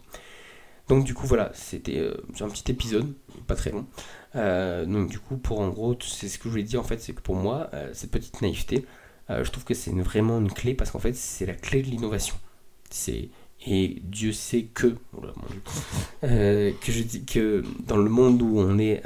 Donc 0.88 1.04
du 1.04 1.12
coup 1.12 1.26
voilà, 1.26 1.50
c'était 1.52 1.98
euh, 1.98 2.14
un 2.40 2.48
petit 2.48 2.70
épisode, 2.70 3.14
pas 3.46 3.54
très 3.54 3.70
long. 3.70 3.86
Euh, 4.36 4.86
donc 4.86 5.10
du 5.10 5.18
coup 5.18 5.36
pour 5.36 5.60
en 5.60 5.68
gros, 5.68 5.94
c'est 6.00 6.28
ce 6.28 6.38
que 6.38 6.44
je 6.44 6.50
voulais 6.50 6.62
dire 6.62 6.80
en 6.80 6.84
fait, 6.84 6.98
c'est 7.00 7.12
que 7.12 7.20
pour 7.20 7.34
moi, 7.34 7.70
cette 7.92 8.10
petite 8.10 8.40
naïveté, 8.40 8.86
je 9.28 9.50
trouve 9.50 9.64
que 9.64 9.74
c'est 9.74 9.90
vraiment 9.90 10.38
une 10.38 10.50
clé 10.50 10.72
parce 10.72 10.90
qu'en 10.90 10.98
fait 10.98 11.14
c'est 11.14 11.44
la 11.44 11.52
clé 11.52 11.82
de 11.82 11.88
l'innovation. 11.88 12.36
C'est 12.90 13.28
et 13.66 14.00
Dieu 14.04 14.32
sait 14.32 14.68
que, 14.72 14.94
que 16.22 16.72
je 16.92 17.02
dis 17.02 17.24
que 17.24 17.64
dans 17.86 17.96
le 17.96 18.08
monde 18.08 18.40
où 18.40 18.58
on 18.58 18.78
est, 18.78 19.02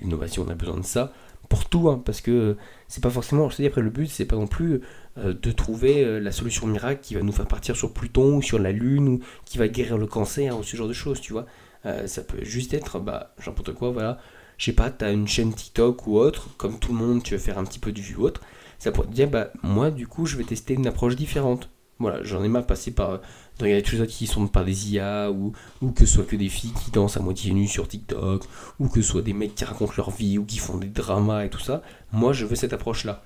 l'innovation, 0.00 0.44
on 0.46 0.50
a 0.50 0.54
besoin 0.54 0.76
de 0.76 0.84
ça 0.84 1.12
pour 1.50 1.68
tout, 1.68 1.90
hein, 1.90 2.00
parce 2.02 2.20
que 2.20 2.56
c'est 2.86 3.02
pas 3.02 3.10
forcément, 3.10 3.50
je 3.50 3.56
te 3.56 3.62
dis 3.62 3.68
après 3.68 3.82
le 3.82 3.90
but, 3.90 4.06
c'est 4.06 4.24
pas 4.24 4.36
non 4.36 4.46
plus 4.46 4.80
euh, 5.18 5.34
de 5.34 5.50
trouver 5.50 6.04
euh, 6.04 6.20
la 6.20 6.30
solution 6.30 6.68
miracle 6.68 7.00
qui 7.02 7.14
va 7.14 7.22
nous 7.22 7.32
faire 7.32 7.48
partir 7.48 7.74
sur 7.74 7.92
Pluton 7.92 8.36
ou 8.36 8.42
sur 8.42 8.60
la 8.60 8.70
Lune 8.70 9.08
ou 9.08 9.20
qui 9.44 9.58
va 9.58 9.66
guérir 9.66 9.98
le 9.98 10.06
cancer 10.06 10.56
ou 10.56 10.62
ce 10.62 10.76
genre 10.76 10.86
de 10.86 10.92
choses, 10.92 11.20
tu 11.20 11.32
vois. 11.32 11.46
Euh, 11.86 12.06
ça 12.06 12.22
peut 12.22 12.44
juste 12.44 12.72
être, 12.72 13.00
bah, 13.00 13.34
n'importe 13.44 13.74
quoi, 13.74 13.90
voilà. 13.90 14.18
Je 14.58 14.66
sais 14.66 14.72
pas, 14.72 14.90
tu 14.90 15.04
as 15.04 15.10
une 15.10 15.26
chaîne 15.26 15.52
TikTok 15.52 16.06
ou 16.06 16.18
autre, 16.18 16.50
comme 16.56 16.78
tout 16.78 16.92
le 16.92 16.98
monde, 16.98 17.24
tu 17.24 17.34
veux 17.34 17.40
faire 17.40 17.58
un 17.58 17.64
petit 17.64 17.80
peu 17.80 17.90
de 17.90 18.00
vue 18.00 18.14
autre. 18.14 18.40
Ça 18.78 18.92
pourrait 18.92 19.08
te 19.08 19.12
dire, 19.12 19.28
bah, 19.28 19.50
moi, 19.64 19.90
du 19.90 20.06
coup, 20.06 20.26
je 20.26 20.36
vais 20.36 20.44
tester 20.44 20.74
une 20.74 20.86
approche 20.86 21.16
différente. 21.16 21.68
Voilà, 22.00 22.22
j'en 22.24 22.42
ai 22.42 22.48
marre 22.48 22.62
de 22.62 22.66
passer 22.66 22.90
par. 22.92 23.20
de 23.58 23.64
regarder 23.64 23.82
des 23.82 23.88
choses 23.88 24.06
qui 24.08 24.26
sont 24.26 24.48
par 24.48 24.64
des 24.64 24.92
IA, 24.92 25.30
ou, 25.30 25.52
ou 25.82 25.92
que 25.92 26.06
ce 26.06 26.14
soit 26.14 26.24
que 26.24 26.36
des 26.36 26.48
filles 26.48 26.72
qui 26.72 26.90
dansent 26.90 27.16
à 27.16 27.20
moitié 27.20 27.52
nues 27.52 27.68
sur 27.68 27.86
TikTok, 27.86 28.44
ou 28.80 28.88
que 28.88 29.02
ce 29.02 29.08
soit 29.08 29.22
des 29.22 29.34
mecs 29.34 29.54
qui 29.54 29.64
racontent 29.64 29.92
leur 29.96 30.10
vie, 30.10 30.38
ou 30.38 30.44
qui 30.44 30.58
font 30.58 30.78
des 30.78 30.88
dramas 30.88 31.44
et 31.44 31.50
tout 31.50 31.60
ça. 31.60 31.82
Moi, 32.12 32.32
je 32.32 32.46
veux 32.46 32.56
cette 32.56 32.72
approche-là. 32.72 33.22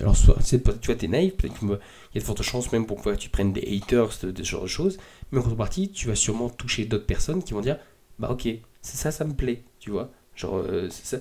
Alors, 0.00 0.16
soit, 0.16 0.36
tu 0.44 0.60
vois, 0.86 0.94
t'es 0.94 1.08
naïf, 1.08 1.36
peut-être 1.36 1.58
qu'il 1.58 1.68
y 1.68 1.72
a 1.72 2.20
de 2.20 2.24
fortes 2.24 2.42
chances 2.42 2.70
même 2.70 2.86
pour 2.86 3.02
que 3.02 3.16
tu 3.16 3.28
prennes 3.28 3.52
des 3.52 3.62
haters, 3.82 4.12
ce 4.12 4.32
genre 4.44 4.62
de 4.62 4.68
choses, 4.68 4.98
mais 5.32 5.40
en 5.40 5.42
contrepartie, 5.42 5.90
tu 5.90 6.06
vas 6.06 6.14
sûrement 6.14 6.48
toucher 6.50 6.84
d'autres 6.84 7.06
personnes 7.06 7.42
qui 7.42 7.52
vont 7.52 7.60
dire 7.60 7.78
Bah, 8.20 8.30
ok, 8.30 8.48
ça, 8.80 9.10
ça 9.10 9.24
me 9.24 9.34
plaît, 9.34 9.64
tu 9.80 9.90
vois. 9.90 10.10
Genre, 10.36 10.56
euh, 10.56 10.88
ça, 10.90 11.18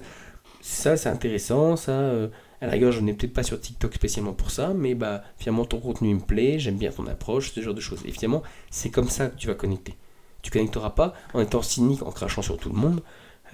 ça 0.61 0.95
c'est 0.95 1.09
intéressant, 1.09 1.75
ça. 1.75 1.91
Euh, 1.91 2.27
à 2.61 2.67
la 2.67 2.73
rigueur, 2.73 2.91
je 2.91 3.01
n'ai 3.01 3.13
peut-être 3.13 3.33
pas 3.33 3.43
sur 3.43 3.59
TikTok 3.59 3.95
spécialement 3.95 4.33
pour 4.33 4.51
ça, 4.51 4.73
mais 4.75 4.93
bah, 4.93 5.23
finalement, 5.37 5.65
ton 5.65 5.79
contenu 5.79 6.13
me 6.13 6.19
plaît, 6.19 6.59
j'aime 6.59 6.77
bien 6.77 6.91
ton 6.91 7.07
approche, 7.07 7.51
ce 7.51 7.59
genre 7.59 7.73
de 7.73 7.81
choses. 7.81 8.01
Et 8.05 8.11
finalement, 8.11 8.43
c'est 8.69 8.91
comme 8.91 9.09
ça 9.09 9.27
que 9.27 9.35
tu 9.35 9.47
vas 9.47 9.55
connecter. 9.55 9.95
Tu 10.43 10.51
connecteras 10.51 10.91
pas 10.91 11.13
en 11.33 11.41
étant 11.41 11.63
cynique, 11.63 12.03
en 12.03 12.11
crachant 12.11 12.43
sur 12.43 12.57
tout 12.57 12.69
le 12.69 12.75
monde, 12.75 13.01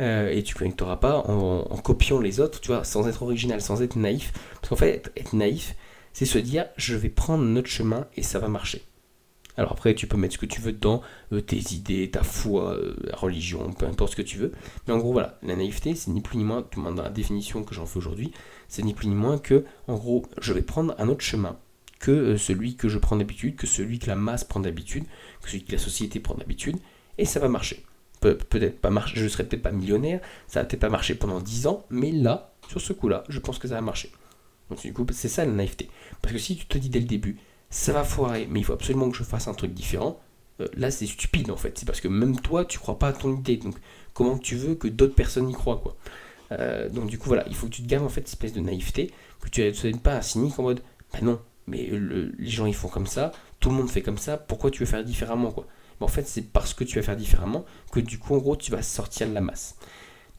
euh, 0.01 0.29
et 0.29 0.43
tu 0.43 0.55
connecteras 0.55 0.97
pas 0.97 1.19
en, 1.19 1.63
copiant 1.77 2.19
les 2.19 2.41
autres, 2.41 2.59
tu 2.59 2.67
vois, 2.67 2.83
sans 2.83 3.07
être 3.07 3.23
original, 3.23 3.61
sans 3.61 3.81
être 3.81 3.95
naïf. 3.95 4.33
Parce 4.55 4.69
qu'en 4.69 4.75
fait, 4.75 5.09
être 5.15 5.33
naïf, 5.33 5.75
c'est 6.11 6.25
se 6.25 6.37
dire 6.37 6.65
je 6.75 6.95
vais 6.95 7.09
prendre 7.09 7.43
notre 7.43 7.69
chemin 7.69 8.07
et 8.17 8.23
ça 8.23 8.39
va 8.39 8.49
marcher. 8.49 8.83
Alors 9.57 9.71
après, 9.71 9.95
tu 9.95 10.07
peux 10.07 10.17
mettre 10.17 10.35
ce 10.35 10.39
que 10.39 10.45
tu 10.45 10.61
veux 10.61 10.71
dedans, 10.71 11.01
euh, 11.33 11.41
tes 11.41 11.57
idées, 11.73 12.09
ta 12.11 12.23
foi, 12.23 12.73
euh, 12.73 12.95
la 13.03 13.15
religion, 13.15 13.73
peu 13.73 13.85
importe 13.85 14.11
ce 14.11 14.15
que 14.15 14.21
tu 14.21 14.37
veux. 14.37 14.51
Mais 14.87 14.93
en 14.93 14.99
gros, 14.99 15.11
voilà, 15.11 15.39
la 15.43 15.55
naïveté, 15.55 15.95
c'est 15.95 16.11
ni 16.11 16.21
plus 16.21 16.37
ni 16.37 16.43
moins, 16.43 16.61
tout 16.61 16.79
le 16.79 16.85
monde 16.85 16.95
dans 16.95 17.03
la 17.03 17.09
définition 17.09 17.63
que 17.63 17.73
j'en 17.73 17.85
fais 17.85 17.97
aujourd'hui, 17.97 18.31
c'est 18.67 18.83
ni 18.83 18.93
plus 18.93 19.07
ni 19.07 19.15
moins 19.15 19.37
que, 19.37 19.65
en 19.87 19.95
gros, 19.95 20.25
je 20.39 20.53
vais 20.53 20.61
prendre 20.61 20.95
un 20.99 21.07
autre 21.09 21.23
chemin 21.23 21.57
que 21.99 22.37
celui 22.37 22.75
que 22.75 22.87
je 22.89 22.99
prends 22.99 23.15
d'habitude, 23.15 23.55
que 23.55 23.65
celui 23.65 23.97
que 23.97 24.07
la 24.07 24.15
masse 24.15 24.43
prend 24.43 24.59
d'habitude, 24.59 25.05
que 25.41 25.49
celui 25.49 25.63
que 25.63 25.71
la 25.71 25.79
société 25.79 26.19
prend 26.19 26.35
d'habitude, 26.35 26.77
et 27.17 27.25
ça 27.25 27.39
va 27.39 27.49
marcher 27.49 27.83
peut-être 28.19 28.79
pas 28.79 28.89
marcher, 28.89 29.19
je 29.19 29.27
serais 29.27 29.43
peut-être 29.43 29.61
pas 29.61 29.71
millionnaire, 29.71 30.21
ça 30.47 30.61
va 30.61 30.65
peut-être 30.65 30.81
pas 30.81 30.89
marcher 30.89 31.15
pendant 31.15 31.39
10 31.39 31.67
ans, 31.67 31.85
mais 31.89 32.11
là, 32.11 32.53
sur 32.67 32.81
ce 32.81 32.93
coup-là, 32.93 33.23
je 33.29 33.39
pense 33.39 33.59
que 33.59 33.67
ça 33.67 33.75
va 33.75 33.81
marcher. 33.81 34.11
Donc 34.69 34.81
du 34.81 34.93
coup, 34.93 35.05
c'est 35.11 35.29
ça 35.29 35.45
la 35.45 35.51
naïveté. 35.51 35.89
Parce 36.21 36.33
que 36.33 36.39
si 36.39 36.57
tu 36.57 36.65
te 36.65 36.77
dis 36.77 36.89
dès 36.89 36.99
le 36.99 37.05
début, 37.05 37.37
ça 37.69 37.93
va 37.93 38.03
foirer, 38.03 38.47
mais 38.49 38.59
il 38.59 38.63
faut 38.63 38.73
absolument 38.73 39.09
que 39.09 39.17
je 39.17 39.23
fasse 39.23 39.47
un 39.47 39.53
truc 39.53 39.73
différent, 39.73 40.19
euh, 40.61 40.67
là 40.75 40.91
c'est 40.91 41.05
stupide 41.05 41.51
en 41.51 41.57
fait. 41.57 41.77
C'est 41.77 41.85
parce 41.85 42.01
que 42.01 42.07
même 42.07 42.39
toi, 42.39 42.65
tu 42.65 42.79
crois 42.79 42.99
pas 42.99 43.09
à 43.09 43.13
ton 43.13 43.35
idée. 43.35 43.57
Donc 43.57 43.75
comment 44.13 44.37
tu 44.37 44.55
veux 44.55 44.75
que 44.75 44.87
d'autres 44.87 45.15
personnes 45.15 45.49
y 45.49 45.53
croient 45.53 45.77
quoi 45.77 45.97
euh, 46.51 46.89
Donc 46.89 47.07
du 47.07 47.17
coup, 47.17 47.27
voilà, 47.27 47.45
il 47.47 47.55
faut 47.55 47.67
que 47.67 47.73
tu 47.73 47.83
te 47.83 47.87
gardes 47.87 48.05
en 48.05 48.09
fait 48.09 48.21
cette 48.21 48.29
espèce 48.29 48.53
de 48.53 48.61
naïveté, 48.61 49.11
que 49.41 49.49
tu 49.49 49.61
ne 49.61 49.97
pas 49.97 50.15
un 50.15 50.21
cynique 50.21 50.57
en 50.59 50.63
mode, 50.63 50.81
bah 51.13 51.19
non, 51.21 51.39
mais 51.67 51.89
les 52.37 52.49
gens 52.49 52.65
ils 52.65 52.75
font 52.75 52.89
comme 52.89 53.07
ça, 53.07 53.31
tout 53.59 53.69
le 53.69 53.75
monde 53.75 53.89
fait 53.89 54.01
comme 54.01 54.17
ça, 54.17 54.37
pourquoi 54.37 54.71
tu 54.71 54.79
veux 54.79 54.85
faire 54.85 55.03
différemment 55.03 55.51
quoi? 55.51 55.67
En 55.99 56.07
fait, 56.07 56.27
c'est 56.27 56.43
parce 56.43 56.73
que 56.73 56.83
tu 56.83 56.97
vas 56.97 57.01
faire 57.01 57.15
différemment 57.15 57.65
que 57.91 57.99
du 57.99 58.19
coup, 58.19 58.35
en 58.35 58.37
gros, 58.37 58.55
tu 58.55 58.71
vas 58.71 58.83
sortir 58.83 59.27
de 59.27 59.33
la 59.33 59.41
masse. 59.41 59.77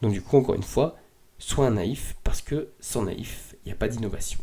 Donc 0.03 0.13
du 0.13 0.23
coup, 0.23 0.37
encore 0.37 0.55
une 0.55 0.63
fois, 0.63 0.97
sois 1.39 1.67
un 1.67 1.73
naïf, 1.73 2.17
parce 2.23 2.43
que 2.43 2.69
sans 2.81 3.03
naïf, 3.03 3.57
il 3.65 3.69
n'y 3.69 3.73
a 3.73 3.77
pas 3.77 3.89
d'innovation. 3.89 4.39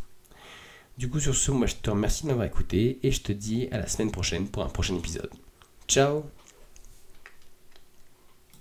Du 0.98 1.10
coup, 1.10 1.20
sur 1.20 1.36
ce, 1.36 1.52
moi, 1.52 1.68
je 1.68 1.76
te 1.76 1.90
remercie 1.90 2.24
de 2.24 2.30
m'avoir 2.30 2.48
écouté 2.48 3.00
et 3.04 3.12
je 3.12 3.22
te 3.22 3.32
dis 3.32 3.68
à 3.72 3.80
la 3.80 3.88
semaine 3.88 4.12
prochaine 4.12 4.48
pour 4.48 4.64
un 4.64 4.70
prochain 4.70 4.96
épisode. 4.96 5.30
Ciao 5.88 6.24